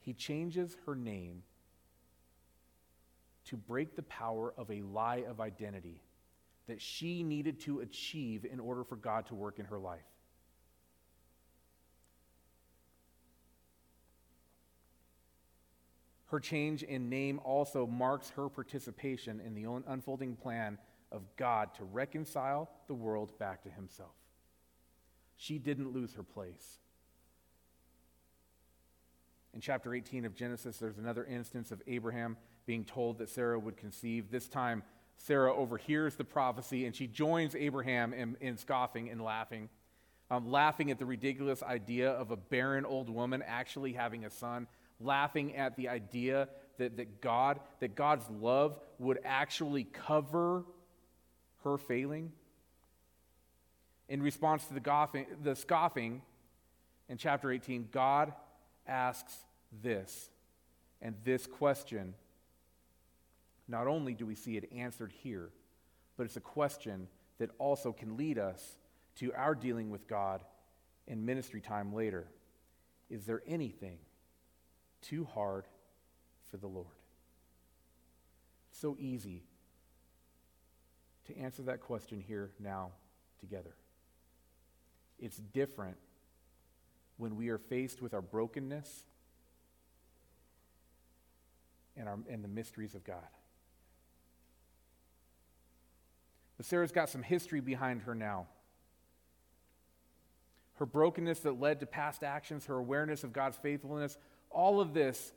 He 0.00 0.12
changes 0.12 0.76
her 0.86 0.94
name 0.94 1.42
to 3.46 3.56
break 3.56 3.96
the 3.96 4.02
power 4.02 4.52
of 4.56 4.70
a 4.70 4.82
lie 4.82 5.24
of 5.28 5.40
identity 5.40 6.02
that 6.66 6.80
she 6.80 7.22
needed 7.22 7.60
to 7.60 7.80
achieve 7.80 8.44
in 8.44 8.60
order 8.60 8.84
for 8.84 8.96
God 8.96 9.26
to 9.26 9.34
work 9.34 9.58
in 9.58 9.66
her 9.66 9.78
life. 9.78 10.00
Her 16.36 16.40
change 16.40 16.82
in 16.82 17.08
name 17.08 17.40
also 17.44 17.86
marks 17.86 18.28
her 18.36 18.50
participation 18.50 19.40
in 19.40 19.54
the 19.54 19.64
unfolding 19.86 20.36
plan 20.36 20.76
of 21.10 21.22
God 21.38 21.72
to 21.76 21.84
reconcile 21.84 22.68
the 22.88 22.94
world 22.94 23.38
back 23.38 23.62
to 23.62 23.70
himself. 23.70 24.12
She 25.38 25.58
didn't 25.58 25.94
lose 25.94 26.12
her 26.12 26.22
place. 26.22 26.80
In 29.54 29.62
chapter 29.62 29.94
18 29.94 30.26
of 30.26 30.34
Genesis, 30.34 30.76
there's 30.76 30.98
another 30.98 31.24
instance 31.24 31.70
of 31.70 31.80
Abraham 31.86 32.36
being 32.66 32.84
told 32.84 33.16
that 33.16 33.30
Sarah 33.30 33.58
would 33.58 33.78
conceive. 33.78 34.30
This 34.30 34.46
time, 34.46 34.82
Sarah 35.16 35.56
overhears 35.56 36.16
the 36.16 36.24
prophecy 36.24 36.84
and 36.84 36.94
she 36.94 37.06
joins 37.06 37.54
Abraham 37.54 38.12
in, 38.12 38.36
in 38.42 38.58
scoffing 38.58 39.08
and 39.08 39.22
laughing, 39.22 39.70
um, 40.30 40.52
laughing 40.52 40.90
at 40.90 40.98
the 40.98 41.06
ridiculous 41.06 41.62
idea 41.62 42.10
of 42.10 42.30
a 42.30 42.36
barren 42.36 42.84
old 42.84 43.08
woman 43.08 43.42
actually 43.46 43.94
having 43.94 44.26
a 44.26 44.30
son, 44.30 44.66
laughing 45.00 45.56
at 45.56 45.76
the 45.76 45.88
idea 45.88 46.48
that, 46.78 46.96
that 46.96 47.20
God, 47.20 47.60
that 47.80 47.94
God's 47.94 48.28
love 48.30 48.78
would 48.98 49.18
actually 49.24 49.84
cover 49.84 50.64
her 51.64 51.78
failing. 51.78 52.32
In 54.08 54.22
response 54.22 54.64
to 54.66 54.74
the, 54.74 54.80
goffing, 54.80 55.26
the 55.42 55.56
scoffing 55.56 56.22
in 57.08 57.18
chapter 57.18 57.50
18, 57.50 57.88
God 57.90 58.32
asks 58.86 59.34
this. 59.82 60.30
And 61.02 61.14
this 61.24 61.46
question 61.46 62.14
not 63.68 63.86
only 63.86 64.14
do 64.14 64.26
we 64.26 64.34
see 64.34 64.56
it 64.56 64.70
answered 64.74 65.12
here, 65.22 65.50
but 66.16 66.24
it's 66.24 66.36
a 66.36 66.40
question 66.40 67.08
that 67.38 67.50
also 67.58 67.92
can 67.92 68.16
lead 68.16 68.38
us 68.38 68.78
to 69.16 69.32
our 69.34 69.54
dealing 69.54 69.90
with 69.90 70.06
God 70.06 70.42
in 71.06 71.24
ministry 71.24 71.60
time 71.60 71.92
later. 71.92 72.28
Is 73.10 73.24
there 73.24 73.42
anything 73.46 73.98
too 75.02 75.24
hard 75.24 75.66
for 76.50 76.56
the 76.56 76.66
Lord? 76.66 76.86
It's 78.70 78.80
So 78.80 78.96
easy 78.98 79.44
to 81.26 81.36
answer 81.36 81.62
that 81.62 81.80
question 81.80 82.20
here 82.20 82.50
now 82.60 82.90
together. 83.40 83.74
It's 85.18 85.36
different 85.36 85.96
when 87.16 87.36
we 87.36 87.48
are 87.48 87.58
faced 87.58 88.02
with 88.02 88.14
our 88.14 88.22
brokenness 88.22 89.04
and, 91.96 92.08
our, 92.08 92.18
and 92.28 92.44
the 92.44 92.48
mysteries 92.48 92.94
of 92.94 93.04
God. 93.04 93.16
But 96.56 96.66
Sarah's 96.66 96.92
got 96.92 97.08
some 97.08 97.22
history 97.22 97.60
behind 97.60 98.02
her 98.02 98.14
now. 98.14 98.46
Her 100.74 100.86
brokenness 100.86 101.40
that 101.40 101.58
led 101.58 101.80
to 101.80 101.86
past 101.86 102.22
actions, 102.22 102.66
her 102.66 102.76
awareness 102.76 103.24
of 103.24 103.32
God's 103.32 103.56
faithfulness, 103.56 104.18
all 104.50 104.80
of 104.80 104.94
this 104.94 105.32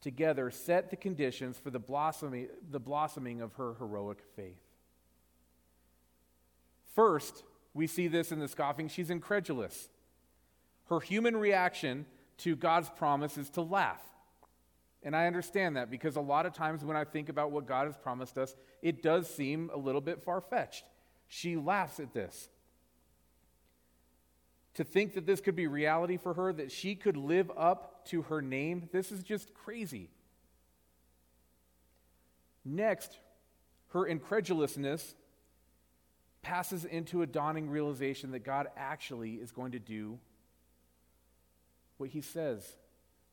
together 0.00 0.50
set 0.50 0.90
the 0.90 0.96
conditions 0.96 1.58
for 1.58 1.70
the 1.70 1.78
blossoming, 1.78 2.48
the 2.70 2.80
blossoming 2.80 3.40
of 3.40 3.54
her 3.54 3.74
heroic 3.78 4.18
faith. 4.36 4.60
First, 6.94 7.44
we 7.72 7.86
see 7.86 8.08
this 8.08 8.32
in 8.32 8.38
the 8.38 8.48
scoffing. 8.48 8.88
She's 8.88 9.10
incredulous. 9.10 9.88
Her 10.88 11.00
human 11.00 11.36
reaction 11.36 12.04
to 12.38 12.56
God's 12.56 12.90
promise 12.90 13.38
is 13.38 13.48
to 13.50 13.62
laugh. 13.62 14.02
And 15.02 15.16
I 15.16 15.26
understand 15.26 15.76
that 15.76 15.90
because 15.90 16.16
a 16.16 16.20
lot 16.20 16.46
of 16.46 16.52
times 16.52 16.84
when 16.84 16.96
I 16.96 17.04
think 17.04 17.28
about 17.28 17.50
what 17.50 17.66
God 17.66 17.86
has 17.86 17.96
promised 17.96 18.38
us, 18.38 18.54
it 18.82 19.02
does 19.02 19.28
seem 19.28 19.70
a 19.72 19.78
little 19.78 20.00
bit 20.00 20.22
far 20.22 20.40
fetched. 20.40 20.84
She 21.28 21.56
laughs 21.56 21.98
at 21.98 22.12
this. 22.12 22.48
To 24.74 24.84
think 24.84 25.14
that 25.14 25.26
this 25.26 25.40
could 25.40 25.56
be 25.56 25.66
reality 25.66 26.16
for 26.16 26.34
her, 26.34 26.52
that 26.52 26.70
she 26.70 26.94
could 26.94 27.16
live 27.16 27.50
up 27.56 27.91
to 28.06 28.22
her 28.22 28.42
name, 28.42 28.88
this 28.92 29.12
is 29.12 29.22
just 29.22 29.54
crazy. 29.54 30.10
Next, 32.64 33.18
her 33.88 34.06
incredulousness 34.06 35.14
passes 36.42 36.84
into 36.84 37.22
a 37.22 37.26
dawning 37.26 37.68
realization 37.68 38.32
that 38.32 38.44
God 38.44 38.68
actually 38.76 39.34
is 39.34 39.52
going 39.52 39.72
to 39.72 39.78
do 39.78 40.18
what 41.98 42.10
he 42.10 42.20
says 42.20 42.76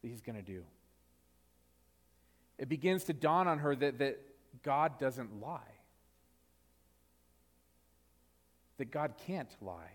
that 0.02 0.08
he's 0.08 0.22
going 0.22 0.36
to 0.36 0.44
do 0.44 0.64
it 2.60 2.68
begins 2.68 3.06
to 3.06 3.14
dawn 3.14 3.48
on 3.48 3.60
her 3.60 3.74
that, 3.74 4.00
that 4.00 4.20
God 4.64 5.00
doesn't 5.00 5.40
lie, 5.42 5.62
that 8.78 8.92
God 8.92 9.14
can't 9.26 9.50
lie. 9.62 9.94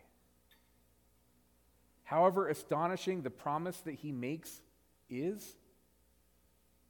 However 2.05 2.49
astonishing 2.49 3.23
the 3.23 3.31
promise 3.31 3.79
that 3.81 3.95
he 3.95 4.13
makes 4.13 4.61
is, 5.09 5.57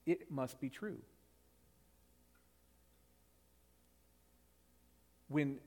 it 0.07 0.31
must 0.31 0.61
be 0.61 0.69
true. 0.69 0.99
When 5.29 5.59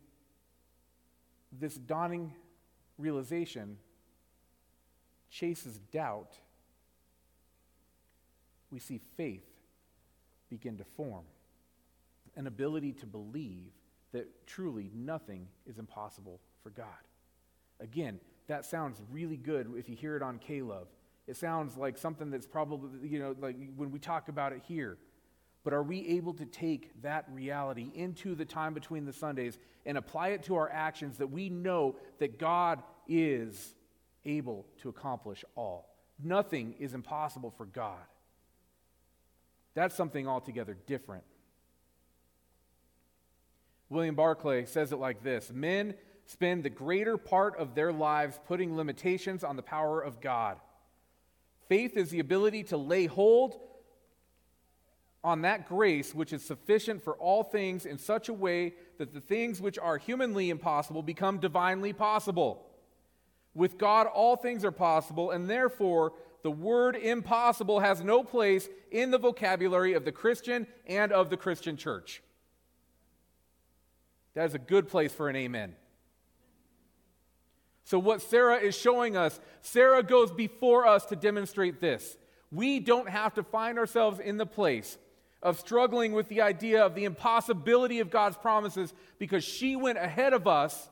this 1.52 1.76
dawning 1.76 2.34
realization 2.98 3.78
chases 5.30 5.80
doubt, 5.92 6.34
we 8.70 8.80
see 8.80 9.00
faith 9.16 9.46
begin 10.50 10.78
to 10.78 10.84
form 10.84 11.24
an 12.36 12.48
ability 12.48 12.94
to 12.94 13.06
believe 13.06 13.72
that 14.12 14.46
truly 14.46 14.92
nothing 14.94 15.48
is 15.66 15.80
impossible 15.80 16.40
for 16.64 16.70
God. 16.70 16.86
Again, 17.80 18.20
that 18.48 18.66
sounds 18.66 19.02
really 19.12 19.38
good 19.38 19.72
if 19.78 19.90
you 19.90 19.96
hear 19.96 20.16
it 20.16 20.24
on 20.24 20.40
K-Love. 20.40 20.88
It 21.28 21.36
sounds 21.36 21.76
like 21.76 21.98
something 21.98 22.32
that's 22.32 22.48
probably, 22.48 23.08
you 23.08 23.20
know, 23.20 23.36
like 23.40 23.58
when 23.76 23.92
we 23.92 24.00
talk 24.00 24.30
about 24.30 24.54
it 24.54 24.62
here. 24.66 24.98
But 25.64 25.74
are 25.74 25.84
we 25.84 26.08
able 26.08 26.34
to 26.36 26.46
take 26.46 27.02
that 27.02 27.26
reality 27.30 27.92
into 27.94 28.36
the 28.36 28.46
time 28.46 28.74
between 28.74 29.06
the 29.06 29.12
Sundays 29.12 29.60
and 29.86 29.98
apply 29.98 30.30
it 30.30 30.44
to 30.44 30.56
our 30.56 30.70
actions 30.70 31.18
that 31.18 31.28
we 31.28 31.50
know 31.50 31.98
that 32.20 32.40
God 32.40 32.82
is 33.08 33.76
able 34.24 34.66
to 34.82 34.88
accomplish 34.88 35.44
all? 35.56 35.94
Nothing 36.24 36.76
is 36.80 36.94
impossible 36.94 37.54
for 37.58 37.66
God. 37.66 38.00
That's 39.74 39.94
something 39.94 40.26
altogether 40.26 40.78
different. 40.88 41.26
William 43.90 44.16
Barclay 44.16 44.66
says 44.66 44.92
it 44.92 44.98
like 44.98 45.22
this 45.22 45.52
Men 45.54 45.96
spend 46.28 46.64
the 46.64 46.70
greater 46.70 47.18
part 47.18 47.58
of 47.58 47.74
their 47.74 47.92
lives 47.92 48.40
putting 48.48 48.76
limitations 48.76 49.44
on 49.44 49.56
the 49.56 49.64
power 49.64 50.02
of 50.02 50.22
God. 50.22 50.58
Faith 51.68 51.98
is 51.98 52.10
the 52.10 52.20
ability 52.20 52.64
to 52.64 52.78
lay 52.78 53.06
hold 53.06 53.60
on 55.24 55.42
that 55.42 55.68
grace 55.68 56.14
which 56.14 56.32
is 56.32 56.44
sufficient 56.44 57.04
for 57.04 57.16
all 57.16 57.44
things 57.44 57.86
in 57.86 57.98
such 57.98 58.30
a 58.30 58.34
way 58.34 58.74
that 58.98 59.14
the 59.14 59.22
things 59.22 59.60
which 59.60 59.80
are 59.80 59.98
humanly 59.98 60.50
impossible 60.50 61.02
become 61.02 61.40
divinely 61.40 61.92
possible. 61.92 62.66
With 63.54 63.78
God, 63.78 64.08
all 64.08 64.36
things 64.36 64.64
are 64.64 64.72
possible, 64.72 65.32
and 65.32 65.50
therefore 65.50 66.14
the 66.44 66.52
word 66.52 66.96
impossible 66.96 67.80
has 67.80 68.04
no 68.04 68.24
place 68.24 68.70
in 68.92 69.12
the 69.12 69.18
vocabulary 69.18 69.94
of 69.94 70.06
the 70.06 70.12
Christian 70.12 70.68
and 70.86 71.12
of 71.12 71.30
the 71.30 71.38
Christian 71.38 71.76
church. 71.76 72.22
That 74.36 74.46
is 74.46 74.54
a 74.54 74.60
good 74.60 74.88
place 74.88 75.12
for 75.12 75.30
an 75.30 75.36
amen. 75.36 75.76
So, 77.88 77.98
what 78.00 78.22
Sarah 78.22 78.58
is 78.58 78.76
showing 78.76 79.16
us, 79.16 79.40
Sarah 79.62 80.04
goes 80.04 80.30
before 80.30 80.86
us 80.86 81.06
to 81.06 81.16
demonstrate 81.16 81.80
this. 81.80 82.18
We 82.52 82.82
don't 82.82 83.08
have 83.08 83.36
to 83.36 83.44
find 83.44 83.80
ourselves 83.80 84.20
in 84.20 84.36
the 84.36 84.46
place 84.46 84.98
of 85.42 85.58
struggling 85.58 86.12
with 86.12 86.28
the 86.28 86.42
idea 86.42 86.86
of 86.86 86.96
the 86.96 87.06
impossibility 87.06 88.02
of 88.02 88.10
God's 88.10 88.36
promises 88.36 88.94
because 89.20 89.46
she 89.46 89.78
went 89.78 89.98
ahead 89.98 90.34
of 90.34 90.48
us 90.48 90.90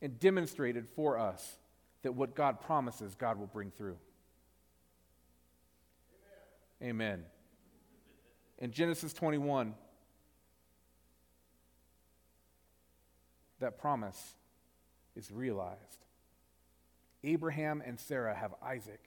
and 0.00 0.16
demonstrated 0.20 0.86
for 0.94 1.18
us 1.18 1.58
that 2.02 2.12
what 2.12 2.36
God 2.36 2.60
promises, 2.60 3.16
God 3.16 3.36
will 3.36 3.48
bring 3.48 3.72
through. 3.72 3.96
Amen. 6.80 6.90
Amen. 6.90 7.24
In 8.58 8.70
Genesis 8.70 9.12
21, 9.12 9.74
that 13.58 13.76
promise 13.80 14.36
is 15.18 15.30
realized. 15.32 16.06
Abraham 17.24 17.82
and 17.84 17.98
Sarah 17.98 18.34
have 18.34 18.54
Isaac, 18.62 19.02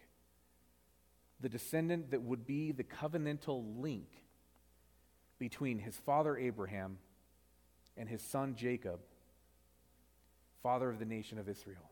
the 1.39 1.50
descendant 1.50 2.12
that 2.12 2.21
would 2.21 2.45
be 2.45 2.71
the 2.71 2.84
covenantal 2.84 3.82
link 3.82 4.10
between 5.39 5.80
his 5.80 5.95
father 5.95 6.38
Abraham 6.38 6.97
and 7.97 8.08
his 8.10 8.21
son 8.21 8.56
Jacob, 8.56 9.00
father 10.62 10.89
of 10.89 11.00
the 11.00 11.06
nation 11.06 11.39
of 11.39 11.47
Israel. 11.47 11.89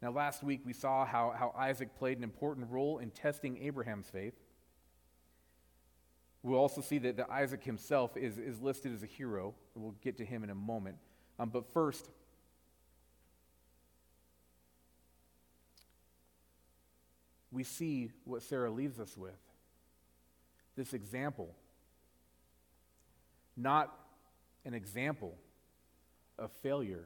Now, 0.00 0.10
last 0.10 0.42
week 0.42 0.62
we 0.64 0.72
saw 0.72 1.04
how, 1.04 1.32
how 1.38 1.54
Isaac 1.56 1.96
played 1.96 2.18
an 2.18 2.24
important 2.24 2.70
role 2.70 2.98
in 2.98 3.10
testing 3.10 3.62
Abraham's 3.62 4.08
faith. 4.10 4.34
We'll 6.42 6.58
also 6.58 6.80
see 6.80 6.98
that, 6.98 7.18
that 7.18 7.30
Isaac 7.30 7.62
himself 7.62 8.16
is, 8.16 8.38
is 8.38 8.60
listed 8.60 8.92
as 8.92 9.04
a 9.04 9.06
hero. 9.06 9.54
We'll 9.76 9.94
get 10.02 10.16
to 10.16 10.24
him 10.24 10.42
in 10.42 10.50
a 10.50 10.54
moment. 10.56 10.96
Um, 11.38 11.50
but 11.50 11.72
first, 11.72 12.10
we 17.52 17.62
see 17.62 18.10
what 18.24 18.42
Sarah 18.42 18.70
leaves 18.70 18.98
us 18.98 19.16
with 19.16 19.38
this 20.74 20.94
example 20.94 21.54
not 23.56 23.94
an 24.64 24.74
example 24.74 25.34
of 26.38 26.50
failure, 26.50 27.04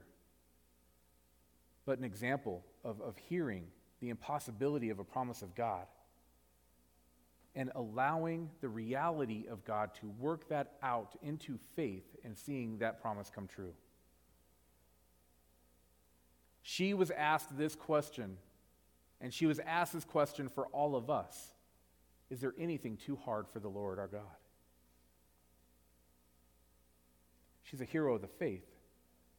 but 1.84 1.98
an 1.98 2.04
example 2.04 2.64
of, 2.84 3.00
of 3.00 3.16
hearing 3.28 3.66
the 4.00 4.10
impossibility 4.10 4.90
of 4.90 4.98
a 4.98 5.04
promise 5.04 5.42
of 5.42 5.54
God 5.54 5.86
and 7.54 7.72
allowing 7.74 8.50
the 8.60 8.68
reality 8.68 9.46
of 9.50 9.64
God 9.64 9.90
to 10.00 10.10
work 10.20 10.48
that 10.50 10.74
out 10.82 11.16
into 11.22 11.58
faith 11.74 12.04
and 12.22 12.36
seeing 12.36 12.78
that 12.78 13.00
promise 13.00 13.30
come 13.34 13.48
true. 13.48 13.72
She 16.62 16.92
was 16.92 17.10
asked 17.10 17.56
this 17.56 17.74
question, 17.74 18.36
and 19.20 19.32
she 19.32 19.46
was 19.46 19.58
asked 19.60 19.92
this 19.92 20.04
question 20.04 20.48
for 20.48 20.66
all 20.68 20.96
of 20.96 21.10
us 21.10 21.54
Is 22.30 22.40
there 22.40 22.54
anything 22.58 22.96
too 22.96 23.16
hard 23.16 23.46
for 23.48 23.60
the 23.60 23.68
Lord 23.68 23.98
our 23.98 24.08
God? 24.08 24.22
She's 27.62 27.80
a 27.80 27.84
hero 27.84 28.14
of 28.14 28.20
the 28.20 28.28
faith 28.28 28.66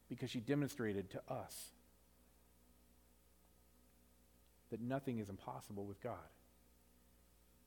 because 0.08 0.30
she 0.30 0.40
demonstrated 0.40 1.10
to 1.10 1.20
us 1.28 1.70
that 4.70 4.80
nothing 4.80 5.18
is 5.18 5.28
impossible 5.28 5.86
with 5.86 6.02
God. 6.02 6.16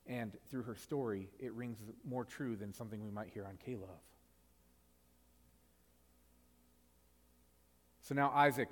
And 0.08 0.36
through 0.50 0.63
her 0.63 0.76
story, 0.76 1.30
it 1.39 1.54
rings 1.54 1.78
more 2.08 2.26
true 2.26 2.56
than 2.56 2.74
something 2.74 3.04
we 3.04 3.12
might 3.12 3.30
hear 3.30 3.45
on 3.45 3.58
Love. 3.67 3.89
So 8.02 8.15
now, 8.15 8.32
Isaac, 8.32 8.69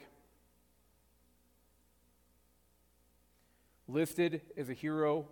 listed 3.90 4.42
as 4.56 4.70
a 4.70 4.74
hero 4.74 5.28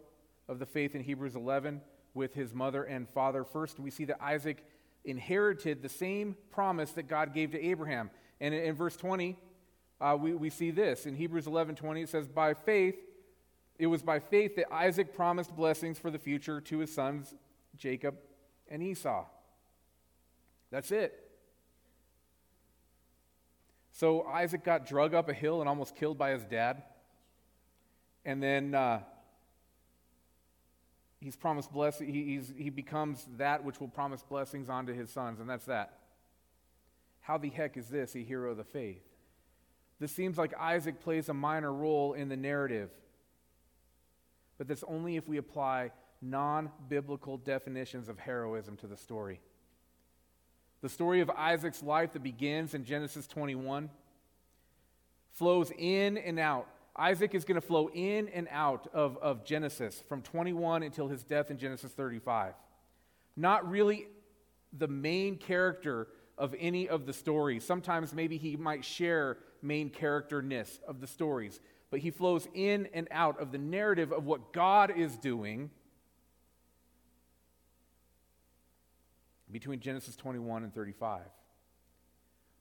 of 0.48 0.60
the 0.60 0.66
faith 0.66 0.96
in 0.96 1.02
Hebrews 1.02 1.36
11 1.36 1.82
with 2.14 2.34
his 2.34 2.54
mother 2.54 2.84
and 2.84 3.08
father. 3.10 3.44
First, 3.44 3.80
we 3.80 3.92
see 3.92 4.06
that 4.06 4.22
Isaac 4.22 4.66
inherited 5.06 5.82
the 5.82 5.90
same 5.90 6.36
promise 6.52 6.92
that 6.92 7.08
God 7.08 7.34
gave 7.34 7.52
to 7.52 7.64
Abraham. 7.64 8.10
And 8.42 8.54
in, 8.54 8.76
verse 8.76 8.98
20, 8.98 9.38
uh, 10.00 10.18
we, 10.20 10.34
we 10.34 10.50
see 10.50 10.72
this. 10.72 11.06
In 11.06 11.16
Hebrews 11.16 11.48
11 11.48 11.76
20, 11.76 12.02
it 12.02 12.10
says, 12.10 12.28
By 12.28 12.54
faith, 12.54 12.96
it 13.80 13.88
was 13.88 14.02
by 14.02 14.20
faith 14.20 14.56
that 14.56 14.74
Isaac 14.74 15.14
promised 15.14 15.56
blessings 15.56 16.00
for 16.00 16.12
the 16.12 16.20
future 16.20 16.60
to 16.62 16.80
his 16.80 16.94
sons, 16.94 17.36
Jacob 17.78 18.16
and 18.70 18.82
Esau. 18.82 19.26
That's 20.72 20.92
it. 20.92 21.24
So 23.92 24.24
Isaac 24.24 24.64
got 24.64 24.86
drug 24.86 25.14
up 25.14 25.30
a 25.30 25.34
hill 25.34 25.60
and 25.60 25.70
almost 25.70 25.96
killed 25.96 26.18
by 26.18 26.32
his 26.32 26.44
dad. 26.44 26.84
And 28.28 28.44
then 28.44 28.76
uh, 28.76 29.00
he's 31.22 31.38
promised 31.38 31.72
blessing. 31.72 32.10
He, 32.10 32.42
he 32.58 32.70
becomes 32.70 33.26
that 33.38 33.64
which 33.64 33.80
will 33.80 33.88
promise 33.88 34.22
blessings 34.22 34.68
onto 34.68 34.94
his 34.94 35.10
sons, 35.10 35.40
and 35.40 35.50
that's 35.50 35.64
that. 35.66 35.98
How 37.22 37.38
the 37.38 37.50
heck 37.50 37.78
is 37.78 37.88
this 37.88 38.16
a 38.16 38.20
hero 38.20 38.52
of 38.52 38.58
the 38.58 38.66
faith? 38.66 39.02
This 40.02 40.12
seems 40.12 40.38
like 40.38 40.54
Isaac 40.60 41.00
plays 41.00 41.30
a 41.30 41.34
minor 41.34 41.72
role 41.74 42.14
in 42.14 42.28
the 42.28 42.36
narrative, 42.36 42.90
but 44.58 44.68
that's 44.68 44.84
only 44.84 45.16
if 45.16 45.30
we 45.30 45.38
apply 45.38 45.92
non 46.22 46.70
biblical 46.90 47.38
definitions 47.38 48.10
of 48.10 48.20
heroism 48.20 48.76
to 48.78 48.88
the 48.88 48.98
story. 48.98 49.40
The 50.82 50.90
story 50.90 51.22
of 51.22 51.30
Isaac's 51.30 51.82
life 51.82 52.12
that 52.12 52.24
begins 52.24 52.74
in 52.74 52.84
Genesis 52.84 53.26
21 53.26 53.90
flows 55.32 55.72
in 55.78 56.18
and 56.18 56.38
out 56.40 56.68
Isaac 56.98 57.36
is 57.36 57.46
going 57.46 57.60
to 57.60 57.66
flow 57.66 57.90
in 57.94 58.28
and 58.30 58.48
out 58.50 58.88
of, 58.94 59.18
of 59.18 59.46
Genesis 59.46 60.04
from 60.10 60.22
21 60.22 60.84
until 60.84 61.08
his 61.08 61.24
death 61.24 61.52
in 61.52 61.58
Genesis 61.58 61.92
35. 61.92 62.54
Not 63.36 63.70
really 63.70 64.08
the 64.74 64.88
main 64.88 65.38
character 65.38 66.08
of 66.38 66.56
any 66.60 66.90
of 66.90 67.06
the 67.06 67.14
stories. 67.14 67.64
Sometimes 67.64 68.14
maybe 68.14 68.38
he 68.38 68.56
might 68.56 68.84
share 68.84 69.38
main 69.62 69.90
characterness 69.90 70.80
of 70.88 71.00
the 71.00 71.08
stories, 71.08 71.60
but 71.92 72.00
he 72.00 72.10
flows 72.10 72.48
in 72.54 72.88
and 72.94 73.08
out 73.12 73.40
of 73.40 73.52
the 73.52 73.58
narrative 73.58 74.12
of 74.12 74.26
what 74.26 74.52
God 74.52 74.92
is 74.96 75.18
doing 75.18 75.70
between 79.52 79.80
Genesis 79.80 80.16
21 80.16 80.64
and 80.64 80.74
35. 80.74 81.22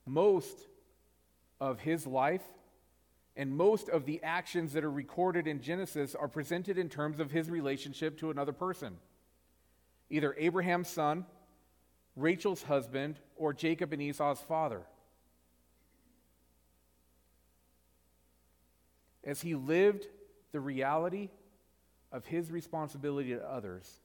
Most 0.05 0.67
of 1.59 1.79
his 1.79 2.07
life 2.07 2.43
and 3.37 3.55
most 3.55 3.87
of 3.87 4.05
the 4.05 4.21
actions 4.23 4.73
that 4.73 4.83
are 4.83 4.91
recorded 4.91 5.47
in 5.47 5.61
Genesis 5.61 6.15
are 6.15 6.27
presented 6.27 6.79
in 6.79 6.89
terms 6.89 7.19
of 7.19 7.29
his 7.29 7.49
relationship 7.49 8.17
to 8.19 8.31
another 8.31 8.51
person 8.51 8.97
either 10.09 10.33
Abraham's 10.37 10.87
son, 10.87 11.25
Rachel's 12.15 12.63
husband, 12.63 13.19
or 13.35 13.53
Jacob 13.53 13.91
and 13.91 14.01
Esau's 14.01 14.39
father. 14.39 14.81
As 19.25 19.41
he 19.41 19.53
lived 19.53 20.07
the 20.53 20.61
reality 20.61 21.29
of 22.13 22.25
his 22.25 22.49
responsibility 22.49 23.31
to 23.31 23.43
others, 23.43 23.99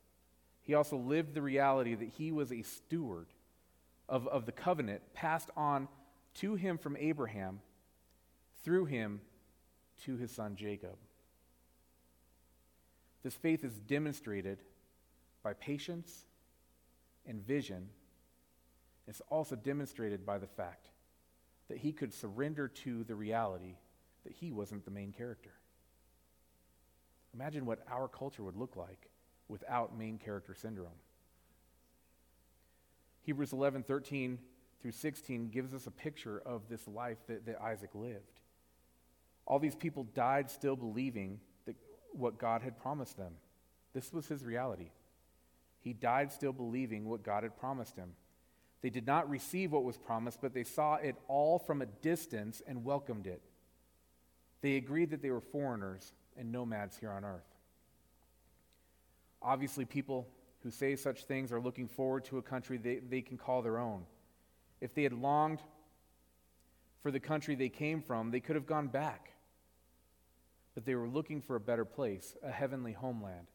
he 0.61 0.75
also 0.75 0.97
lived 0.97 1.35
the 1.35 1.43
reality 1.43 1.95
that 1.95 2.09
he 2.09 2.33
was 2.33 2.51
a 2.51 2.63
steward 2.63 3.29
of, 4.09 4.27
of 4.27 4.45
the 4.45 4.53
covenant 4.53 5.03
passed 5.15 5.51
on 5.57 5.87
to 6.35 6.57
him 6.57 6.79
from 6.79 6.97
Abraham 6.97 7.61
through 8.63 8.87
him 8.87 9.21
to 10.05 10.17
his 10.17 10.31
son 10.31 10.57
Jacob. 10.57 10.97
This 13.23 13.35
faith 13.35 13.65
is 13.65 13.79
demonstrated 13.79 14.59
by 15.43 15.55
patience 15.55 16.25
and 17.27 17.41
vision. 17.41 17.89
It's 19.07 19.23
also 19.29 19.57
demonstrated 19.57 20.27
by 20.27 20.39
the 20.39 20.47
fact 20.47 20.89
that 21.69 21.79
he 21.79 21.93
could 21.93 22.13
surrender 22.13 22.69
to 22.69 23.05
the 23.05 23.15
reality 23.15 23.77
that 24.25 24.33
he 24.33 24.51
wasn't 24.51 24.85
the 24.85 24.91
main 24.91 25.13
character. 25.13 25.53
Imagine 27.35 27.65
what 27.65 27.81
our 27.91 28.09
culture 28.09 28.43
would 28.43 28.57
look 28.57 28.77
like 28.77 29.09
without 29.49 29.97
main 29.97 30.19
character 30.19 30.55
syndrome. 30.55 31.01
Hebrews 33.23 33.53
11, 33.53 33.85
13 33.85 34.39
through 34.81 34.93
16 34.93 35.49
gives 35.49 35.75
us 35.75 35.87
a 35.87 35.91
picture 35.91 36.43
of 36.45 36.69
this 36.69 36.87
life 36.89 37.19
that, 37.29 37.47
that 37.47 37.61
Isaac 37.61 37.91
lived. 37.95 38.42
All 39.47 39.59
these 39.59 39.75
people 39.75 40.05
died 40.15 40.51
still 40.51 40.77
believing 40.77 41.41
that 41.67 41.77
what 42.13 42.39
God 42.39 42.63
had 42.63 42.79
promised 42.79 43.17
them. 43.17 43.35
This 43.93 44.13
was 44.13 44.27
his 44.27 44.45
reality. 44.45 44.91
He 45.81 45.93
died 45.93 46.33
still 46.33 46.53
believing 46.53 47.09
what 47.09 47.23
God 47.23 47.43
had 47.43 47.57
promised 47.59 47.97
him. 47.97 48.11
They 48.83 48.91
did 48.91 49.07
not 49.07 49.29
receive 49.29 49.73
what 49.73 49.85
was 49.85 49.97
promised, 49.97 50.41
but 50.41 50.55
they 50.55 50.65
saw 50.65 50.95
it 50.95 51.17
all 51.29 51.59
from 51.59 51.83
a 51.83 51.87
distance 51.87 52.63
and 52.67 52.85
welcomed 52.85 53.27
it. 53.27 53.43
They 54.61 54.77
agreed 54.77 55.11
that 55.11 55.23
they 55.23 55.31
were 55.31 55.41
foreigners 55.41 56.13
and 56.37 56.51
nomads 56.51 56.97
here 56.97 57.11
on 57.11 57.25
earth. 57.25 57.47
Obviously, 59.41 59.85
people 59.85 60.29
who 60.63 60.71
say 60.71 60.95
such 60.95 61.25
things 61.25 61.53
are 61.53 61.61
looking 61.61 61.89
forward 61.89 62.25
to 62.27 62.39
a 62.39 62.43
country 62.43 62.79
they, 62.79 62.99
they 62.99 63.21
can 63.21 63.37
call 63.37 63.63
their 63.63 63.79
own. 63.79 64.05
If 64.81 64.95
they 64.95 65.03
had 65.03 65.13
longed 65.13 65.61
for 67.03 67.11
the 67.11 67.21
country 67.21 67.55
they 67.55 67.69
came 67.69 68.01
from, 68.01 68.31
they 68.31 68.41
could 68.41 68.57
have 68.57 68.67
gone 68.67 68.87
back. 68.87 69.33
But 70.75 70.87
they 70.87 70.95
were 70.95 71.09
looking 71.09 71.43
for 71.43 71.57
a 71.57 71.61
better 71.61 71.85
place, 71.85 72.35
a 72.43 72.51
heavenly 72.51 72.93
homeland. 72.93 73.47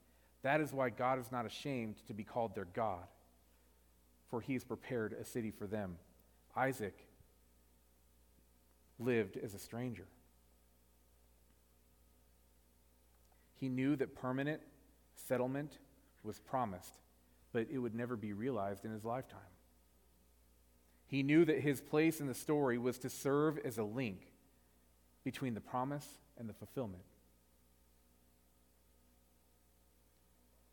That 0.44 0.62
is 0.62 0.74
why 0.74 0.90
God 0.90 1.20
is 1.20 1.32
not 1.32 1.46
ashamed 1.46 1.96
to 2.08 2.14
be 2.14 2.24
called 2.24 2.54
their 2.54 2.66
God, 2.66 3.06
for 4.30 4.42
he 4.42 4.54
has 4.54 4.64
prepared 4.64 5.14
a 5.14 5.26
city 5.26 5.50
for 5.50 5.66
them. 5.66 5.96
Isaac 6.56 7.08
lived 9.00 9.38
as 9.38 9.54
a 9.54 9.60
stranger. 9.60 10.08
He 13.56 13.70
knew 13.70 13.96
that 13.96 14.16
permanent 14.16 14.62
settlement 15.16 15.80
was 16.24 16.40
promised, 16.40 17.00
but 17.54 17.68
it 17.72 17.80
would 17.80 17.96
never 17.96 18.16
be 18.16 18.34
realized 18.34 18.86
in 18.86 18.92
his 18.92 19.04
lifetime. 19.04 19.40
He 21.08 21.24
knew 21.24 21.46
that 21.46 21.62
his 21.62 21.82
place 21.82 22.20
in 22.20 22.28
the 22.28 22.34
story 22.34 22.78
was 22.78 23.00
to 23.00 23.10
serve 23.10 23.58
as 23.64 23.78
a 23.78 23.84
link 23.84 24.28
between 25.24 25.54
the 25.54 25.62
promise 25.62 26.08
and 26.38 26.48
the 26.48 26.54
fulfillment. 26.54 27.04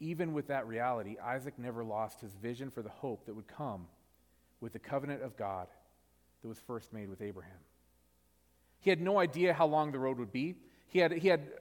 Even 0.01 0.33
with 0.35 0.49
that 0.49 0.67
reality, 0.67 1.17
Isaac 1.19 1.55
never 1.57 1.85
lost 1.85 2.21
his 2.21 2.35
vision 2.35 2.71
for 2.71 2.83
the 2.83 2.91
hope 2.91 3.27
that 3.27 3.35
would 3.35 3.47
come 3.47 3.87
with 4.61 4.73
the 4.73 4.79
covenant 4.79 5.23
of 5.23 5.37
God 5.37 5.69
that 6.43 6.49
was 6.49 6.59
first 6.59 6.93
made 6.93 7.09
with 7.09 7.23
Abraham. 7.23 7.53
He 8.81 8.91
had 8.91 9.01
no 9.01 9.19
idea 9.19 9.55
how 9.55 9.67
long 9.67 9.93
the 9.93 9.99
road 9.99 10.19
would 10.19 10.33
be. 10.33 10.57
He 10.89 10.99
had, 10.99 11.13
he 11.13 11.29
had 11.29 11.53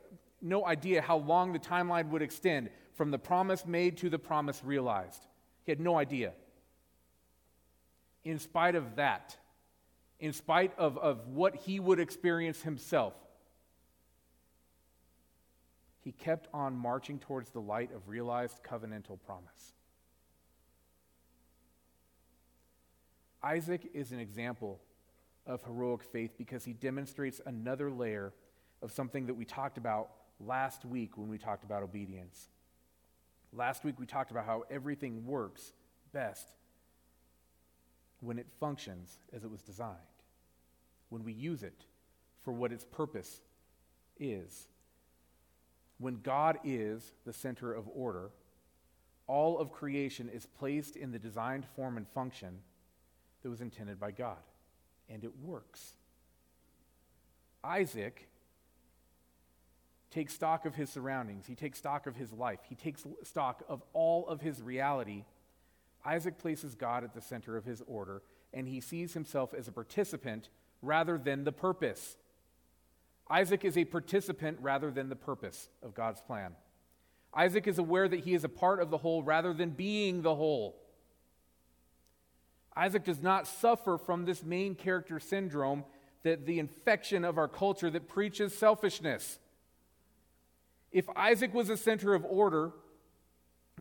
no 0.41 0.65
idea 0.65 1.01
how 1.01 1.17
long 1.17 1.53
the 1.53 1.59
timeline 1.59 2.09
would 2.09 2.21
extend 2.21 2.69
from 2.95 3.11
the 3.11 3.19
promise 3.19 3.65
made 3.65 3.97
to 3.97 4.09
the 4.09 4.19
promise 4.19 4.61
realized. 4.63 5.27
He 5.63 5.71
had 5.71 5.79
no 5.79 5.97
idea 5.97 6.33
in 8.23 8.39
spite 8.39 8.75
of 8.75 8.95
that, 8.95 9.37
in 10.19 10.33
spite 10.33 10.73
of, 10.77 10.97
of 10.97 11.27
what 11.27 11.55
he 11.55 11.79
would 11.79 11.99
experience 11.99 12.61
himself, 12.61 13.13
he 15.99 16.11
kept 16.11 16.47
on 16.53 16.75
marching 16.75 17.19
towards 17.19 17.49
the 17.49 17.61
light 17.61 17.93
of 17.93 18.07
realized 18.07 18.59
covenantal 18.63 19.19
promise. 19.25 19.73
Isaac 23.41 23.89
is 23.93 24.11
an 24.11 24.19
example 24.19 24.79
of 25.45 25.63
heroic 25.63 26.03
faith 26.03 26.31
because 26.37 26.63
he 26.63 26.73
demonstrates 26.73 27.41
another 27.45 27.91
layer 27.91 28.33
of 28.81 28.91
something 28.91 29.25
that 29.27 29.33
we 29.33 29.45
talked 29.45 29.77
about 29.77 30.09
last 30.39 30.85
week 30.85 31.17
when 31.17 31.29
we 31.29 31.37
talked 31.37 31.63
about 31.63 31.83
obedience. 31.83 32.49
Last 33.51 33.83
week 33.83 33.99
we 33.99 34.05
talked 34.05 34.31
about 34.31 34.45
how 34.45 34.63
everything 34.69 35.25
works 35.25 35.73
best 36.13 36.53
when 38.23 38.39
it 38.39 38.47
functions 38.59 39.19
as 39.33 39.43
it 39.43 39.51
was 39.51 39.61
designed, 39.61 39.97
when 41.09 41.23
we 41.23 41.33
use 41.33 41.63
it 41.63 41.85
for 42.43 42.53
what 42.53 42.71
its 42.71 42.85
purpose 42.85 43.41
is. 44.19 44.67
When 45.97 46.21
God 46.21 46.57
is 46.63 47.13
the 47.25 47.33
center 47.33 47.73
of 47.73 47.87
order, 47.93 48.31
all 49.27 49.57
of 49.57 49.71
creation 49.71 50.29
is 50.29 50.45
placed 50.45 50.95
in 50.95 51.11
the 51.11 51.19
designed 51.19 51.65
form 51.75 51.97
and 51.97 52.07
function 52.09 52.59
that 53.41 53.49
was 53.49 53.61
intended 53.61 53.99
by 53.99 54.11
God, 54.11 54.37
and 55.09 55.23
it 55.23 55.31
works. 55.41 55.93
Isaac 57.63 58.27
takes 60.11 60.33
stock 60.33 60.65
of 60.65 60.75
his 60.75 60.89
surroundings, 60.89 61.45
he 61.47 61.55
takes 61.55 61.79
stock 61.79 62.05
of 62.05 62.15
his 62.15 62.31
life, 62.31 62.59
he 62.67 62.75
takes 62.75 63.05
stock 63.23 63.63
of 63.67 63.81
all 63.93 64.27
of 64.27 64.41
his 64.41 64.61
reality. 64.61 65.23
Isaac 66.05 66.37
places 66.37 66.75
God 66.75 67.03
at 67.03 67.13
the 67.13 67.21
center 67.21 67.55
of 67.57 67.65
his 67.65 67.81
order, 67.87 68.21
and 68.53 68.67
he 68.67 68.81
sees 68.81 69.13
himself 69.13 69.53
as 69.53 69.67
a 69.67 69.71
participant 69.71 70.49
rather 70.81 71.17
than 71.17 71.43
the 71.43 71.51
purpose. 71.51 72.17
Isaac 73.29 73.63
is 73.63 73.77
a 73.77 73.85
participant 73.85 74.57
rather 74.61 74.91
than 74.91 75.09
the 75.09 75.15
purpose 75.15 75.69
of 75.81 75.93
God's 75.93 76.21
plan. 76.21 76.53
Isaac 77.33 77.67
is 77.67 77.79
aware 77.79 78.07
that 78.07 78.19
he 78.21 78.33
is 78.33 78.43
a 78.43 78.49
part 78.49 78.81
of 78.81 78.91
the 78.91 78.97
whole 78.97 79.23
rather 79.23 79.53
than 79.53 79.71
being 79.71 80.21
the 80.21 80.35
whole. 80.35 80.75
Isaac 82.75 83.03
does 83.03 83.21
not 83.21 83.47
suffer 83.47 83.97
from 83.97 84.25
this 84.25 84.43
main 84.43 84.75
character 84.75 85.19
syndrome, 85.19 85.85
that 86.23 86.45
the 86.45 86.59
infection 86.59 87.25
of 87.25 87.37
our 87.37 87.47
culture 87.47 87.89
that 87.89 88.07
preaches 88.07 88.57
selfishness. 88.57 89.39
If 90.91 91.05
Isaac 91.15 91.53
was 91.53 91.69
a 91.69 91.77
center 91.77 92.13
of 92.13 92.23
order, 92.23 92.71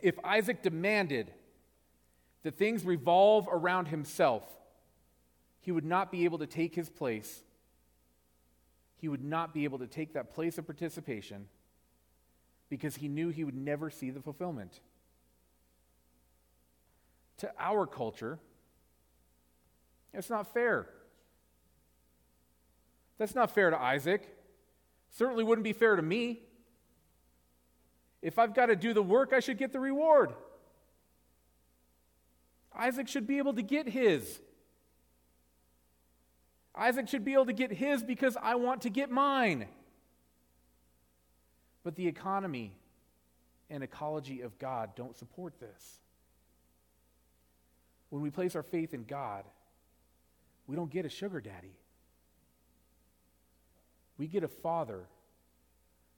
if 0.00 0.16
Isaac 0.24 0.62
demanded 0.62 1.32
that 2.42 2.56
things 2.56 2.84
revolve 2.84 3.48
around 3.50 3.88
himself, 3.88 4.44
he 5.60 5.70
would 5.70 5.84
not 5.84 6.10
be 6.10 6.24
able 6.24 6.38
to 6.38 6.46
take 6.46 6.74
his 6.74 6.88
place. 6.88 7.42
He 8.96 9.08
would 9.08 9.24
not 9.24 9.54
be 9.54 9.64
able 9.64 9.78
to 9.78 9.86
take 9.86 10.14
that 10.14 10.34
place 10.34 10.58
of 10.58 10.66
participation 10.66 11.48
because 12.68 12.96
he 12.96 13.08
knew 13.08 13.28
he 13.28 13.44
would 13.44 13.54
never 13.54 13.90
see 13.90 14.10
the 14.10 14.20
fulfillment. 14.20 14.80
To 17.38 17.50
our 17.58 17.86
culture, 17.86 18.38
it's 20.14 20.30
not 20.30 20.52
fair. 20.52 20.86
That's 23.18 23.34
not 23.34 23.52
fair 23.52 23.70
to 23.70 23.80
Isaac. 23.80 24.28
Certainly 25.10 25.44
wouldn't 25.44 25.64
be 25.64 25.72
fair 25.72 25.96
to 25.96 26.02
me. 26.02 26.40
If 28.20 28.38
I've 28.38 28.54
got 28.54 28.66
to 28.66 28.76
do 28.76 28.94
the 28.94 29.02
work, 29.02 29.32
I 29.32 29.40
should 29.40 29.58
get 29.58 29.72
the 29.72 29.80
reward. 29.80 30.32
Isaac 32.76 33.08
should 33.08 33.26
be 33.26 33.38
able 33.38 33.54
to 33.54 33.62
get 33.62 33.88
his. 33.88 34.40
Isaac 36.74 37.08
should 37.08 37.24
be 37.24 37.34
able 37.34 37.46
to 37.46 37.52
get 37.52 37.70
his 37.70 38.02
because 38.02 38.36
I 38.40 38.54
want 38.54 38.82
to 38.82 38.90
get 38.90 39.10
mine. 39.10 39.66
But 41.84 41.96
the 41.96 42.06
economy 42.06 42.72
and 43.68 43.82
ecology 43.82 44.40
of 44.40 44.58
God 44.58 44.94
don't 44.94 45.16
support 45.16 45.58
this. 45.60 45.98
When 48.10 48.22
we 48.22 48.30
place 48.30 48.54
our 48.54 48.62
faith 48.62 48.94
in 48.94 49.04
God, 49.04 49.44
we 50.66 50.76
don't 50.76 50.90
get 50.90 51.04
a 51.04 51.08
sugar 51.08 51.40
daddy. 51.40 51.76
We 54.16 54.26
get 54.26 54.44
a 54.44 54.48
father 54.48 55.06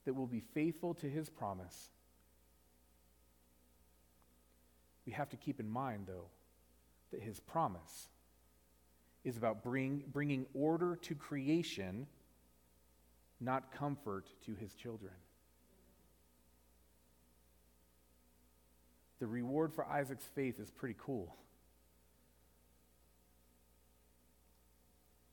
that 0.04 0.14
will 0.14 0.26
be 0.26 0.42
faithful 0.52 0.94
to 0.94 1.08
his 1.08 1.30
promise. 1.30 1.90
We 5.06 5.12
have 5.12 5.30
to 5.30 5.36
keep 5.36 5.60
in 5.60 5.68
mind, 5.68 6.04
though, 6.06 6.26
that 7.14 7.22
his 7.22 7.38
promise 7.38 8.08
is 9.24 9.36
about 9.36 9.62
bring, 9.62 10.02
bringing 10.12 10.46
order 10.52 10.96
to 10.96 11.14
creation, 11.14 12.06
not 13.40 13.72
comfort 13.72 14.28
to 14.44 14.54
his 14.56 14.74
children. 14.74 15.14
The 19.20 19.26
reward 19.28 19.72
for 19.72 19.86
Isaac's 19.86 20.28
faith 20.34 20.58
is 20.58 20.70
pretty 20.70 20.96
cool. 20.98 21.36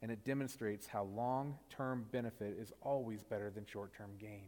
and 0.01 0.11
it 0.11 0.25
demonstrates 0.25 0.88
how 0.88 1.03
long 1.03 1.57
term 1.69 2.05
benefit 2.11 2.57
is 2.59 2.73
always 2.82 3.23
better 3.23 3.51
than 3.51 3.65
short 3.65 3.93
term 3.95 4.11
gain. 4.19 4.47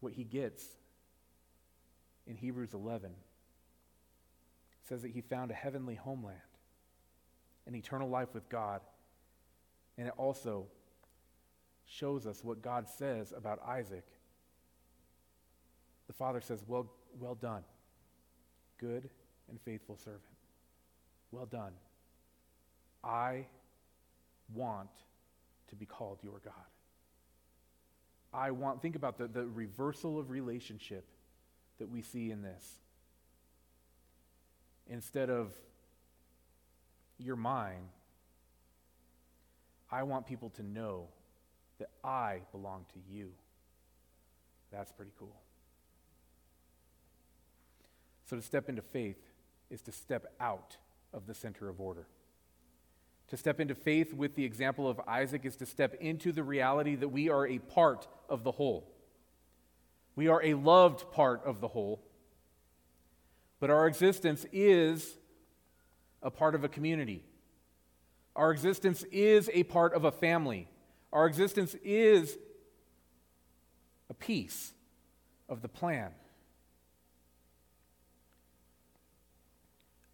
What 0.00 0.14
he 0.14 0.24
gets 0.24 0.64
in 2.26 2.36
Hebrews 2.36 2.72
11 2.72 3.10
says 4.88 5.02
that 5.02 5.10
he 5.10 5.20
found 5.20 5.50
a 5.50 5.54
heavenly 5.54 5.94
homeland, 5.94 6.38
an 7.66 7.74
eternal 7.74 8.08
life 8.08 8.32
with 8.32 8.48
God, 8.48 8.80
and 9.98 10.06
it 10.06 10.14
also 10.16 10.66
shows 11.86 12.26
us 12.26 12.42
what 12.42 12.62
God 12.62 12.88
says 12.88 13.32
about 13.36 13.60
Isaac. 13.66 14.04
The 16.06 16.12
father 16.12 16.40
says, 16.40 16.62
Well, 16.66 16.90
well 17.18 17.34
done, 17.34 17.64
good 18.78 19.10
and 19.48 19.60
faithful 19.60 19.96
servant. 19.96 20.22
Well 21.30 21.46
done. 21.46 21.72
I 23.04 23.46
want 24.54 24.90
to 25.68 25.76
be 25.76 25.86
called 25.86 26.18
your 26.22 26.40
God. 26.44 26.54
I 28.32 28.50
want, 28.50 28.82
think 28.82 28.96
about 28.96 29.18
the, 29.18 29.26
the 29.26 29.46
reversal 29.46 30.18
of 30.18 30.30
relationship 30.30 31.04
that 31.78 31.88
we 31.88 32.02
see 32.02 32.30
in 32.30 32.42
this. 32.42 32.78
Instead 34.88 35.30
of 35.30 35.52
you're 37.18 37.36
mine, 37.36 37.88
I 39.90 40.02
want 40.02 40.26
people 40.26 40.50
to 40.50 40.62
know 40.62 41.08
that 41.78 41.90
I 42.02 42.40
belong 42.52 42.84
to 42.92 43.00
you. 43.12 43.30
That's 44.72 44.92
pretty 44.92 45.12
cool. 45.18 45.36
So 48.26 48.36
to 48.36 48.42
step 48.42 48.68
into 48.68 48.82
faith 48.82 49.16
is 49.70 49.80
to 49.82 49.92
step 49.92 50.26
out 50.40 50.76
of 51.12 51.26
the 51.26 51.34
center 51.34 51.68
of 51.68 51.80
order. 51.80 52.06
To 53.28 53.36
step 53.36 53.60
into 53.60 53.74
faith 53.74 54.14
with 54.14 54.34
the 54.34 54.44
example 54.44 54.88
of 54.88 55.00
Isaac 55.06 55.44
is 55.44 55.56
to 55.56 55.66
step 55.66 55.94
into 56.00 56.32
the 56.32 56.42
reality 56.42 56.94
that 56.96 57.08
we 57.08 57.28
are 57.28 57.46
a 57.46 57.58
part 57.58 58.06
of 58.28 58.44
the 58.44 58.52
whole. 58.52 58.90
We 60.16 60.28
are 60.28 60.42
a 60.42 60.54
loved 60.54 61.10
part 61.12 61.42
of 61.44 61.60
the 61.60 61.68
whole. 61.68 62.02
But 63.60 63.70
our 63.70 63.86
existence 63.86 64.46
is 64.52 65.18
a 66.22 66.30
part 66.30 66.54
of 66.54 66.64
a 66.64 66.68
community. 66.68 67.24
Our 68.36 68.52
existence 68.52 69.04
is 69.10 69.50
a 69.52 69.64
part 69.64 69.94
of 69.94 70.04
a 70.04 70.12
family. 70.12 70.68
Our 71.12 71.26
existence 71.26 71.74
is 71.82 72.36
a 74.08 74.14
piece 74.14 74.72
of 75.48 75.62
the 75.62 75.68
plan, 75.68 76.10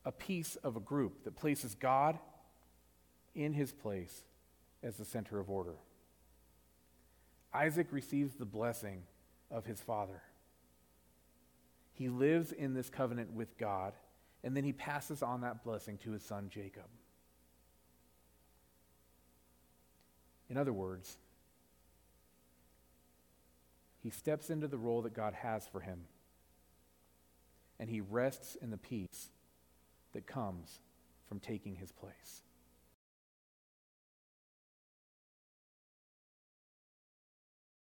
a 0.04 0.12
piece 0.12 0.56
of 0.56 0.76
a 0.76 0.80
group 0.80 1.24
that 1.24 1.36
places 1.36 1.74
God 1.74 2.18
in 3.34 3.52
his 3.52 3.72
place 3.72 4.22
as 4.82 4.96
the 4.96 5.04
center 5.04 5.38
of 5.38 5.50
order. 5.50 5.74
Isaac 7.52 7.88
receives 7.90 8.34
the 8.34 8.44
blessing 8.44 9.02
of 9.50 9.66
his 9.66 9.80
father. 9.80 10.22
He 11.94 12.08
lives 12.08 12.52
in 12.52 12.74
this 12.74 12.90
covenant 12.90 13.32
with 13.32 13.56
God, 13.56 13.94
and 14.42 14.56
then 14.56 14.64
he 14.64 14.72
passes 14.72 15.22
on 15.22 15.40
that 15.40 15.64
blessing 15.64 15.96
to 15.98 16.10
his 16.10 16.22
son 16.22 16.48
Jacob. 16.50 16.88
In 20.50 20.56
other 20.56 20.72
words, 20.72 21.16
he 24.02 24.10
steps 24.10 24.50
into 24.50 24.68
the 24.68 24.76
role 24.76 25.02
that 25.02 25.14
God 25.14 25.32
has 25.34 25.66
for 25.66 25.80
him, 25.80 26.00
and 27.78 27.88
he 27.88 28.00
rests 28.00 28.56
in 28.56 28.70
the 28.70 28.76
peace 28.76 29.30
that 30.12 30.26
comes 30.26 30.80
from 31.26 31.40
taking 31.40 31.76
his 31.76 31.90
place. 31.90 32.42